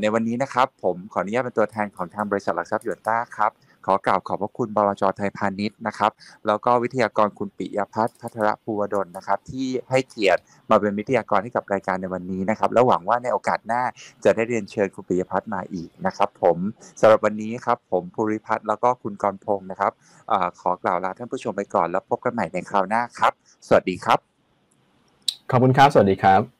[0.00, 3.50] ในวันนี้นะครับ ผมขออนุญาตเป็นตัวแทนของทางบริษัทหลักทรัพย์ยวนต้าครับ
[3.84, 6.12] ขอกล่าวขอบพระคุณบลจไทยพาณิชย์นะครับ
[6.46, 13.82] แล้วก็วิทยากรคุณปิยพัฒน์พัทรภูวดลนะครับ ที่ให้เกียรติมาเป็นวิทยากรให้กับรายการในวันนี้นะครับ แล้วหวังว่าในโอกาสหน้า
[14.24, 16.56] จะได้เรียนเชิญคุณปิยพัฒน์มาอีกนะครับ ผม
[17.00, 19.92] สำหรับวันนี้ครับผมภูริพัฒน์แล้วก็คุณกรพงศ์นะครับ
[20.30, 23.32] อขอกล่าวลาท่านผู้ชมไปก่อนแล้วพบกันใหม่ในคราวหน้าครับ
[23.66, 24.18] สวัสดีครับ
[25.50, 26.53] ขอบคุณครับ สวัสดีครับ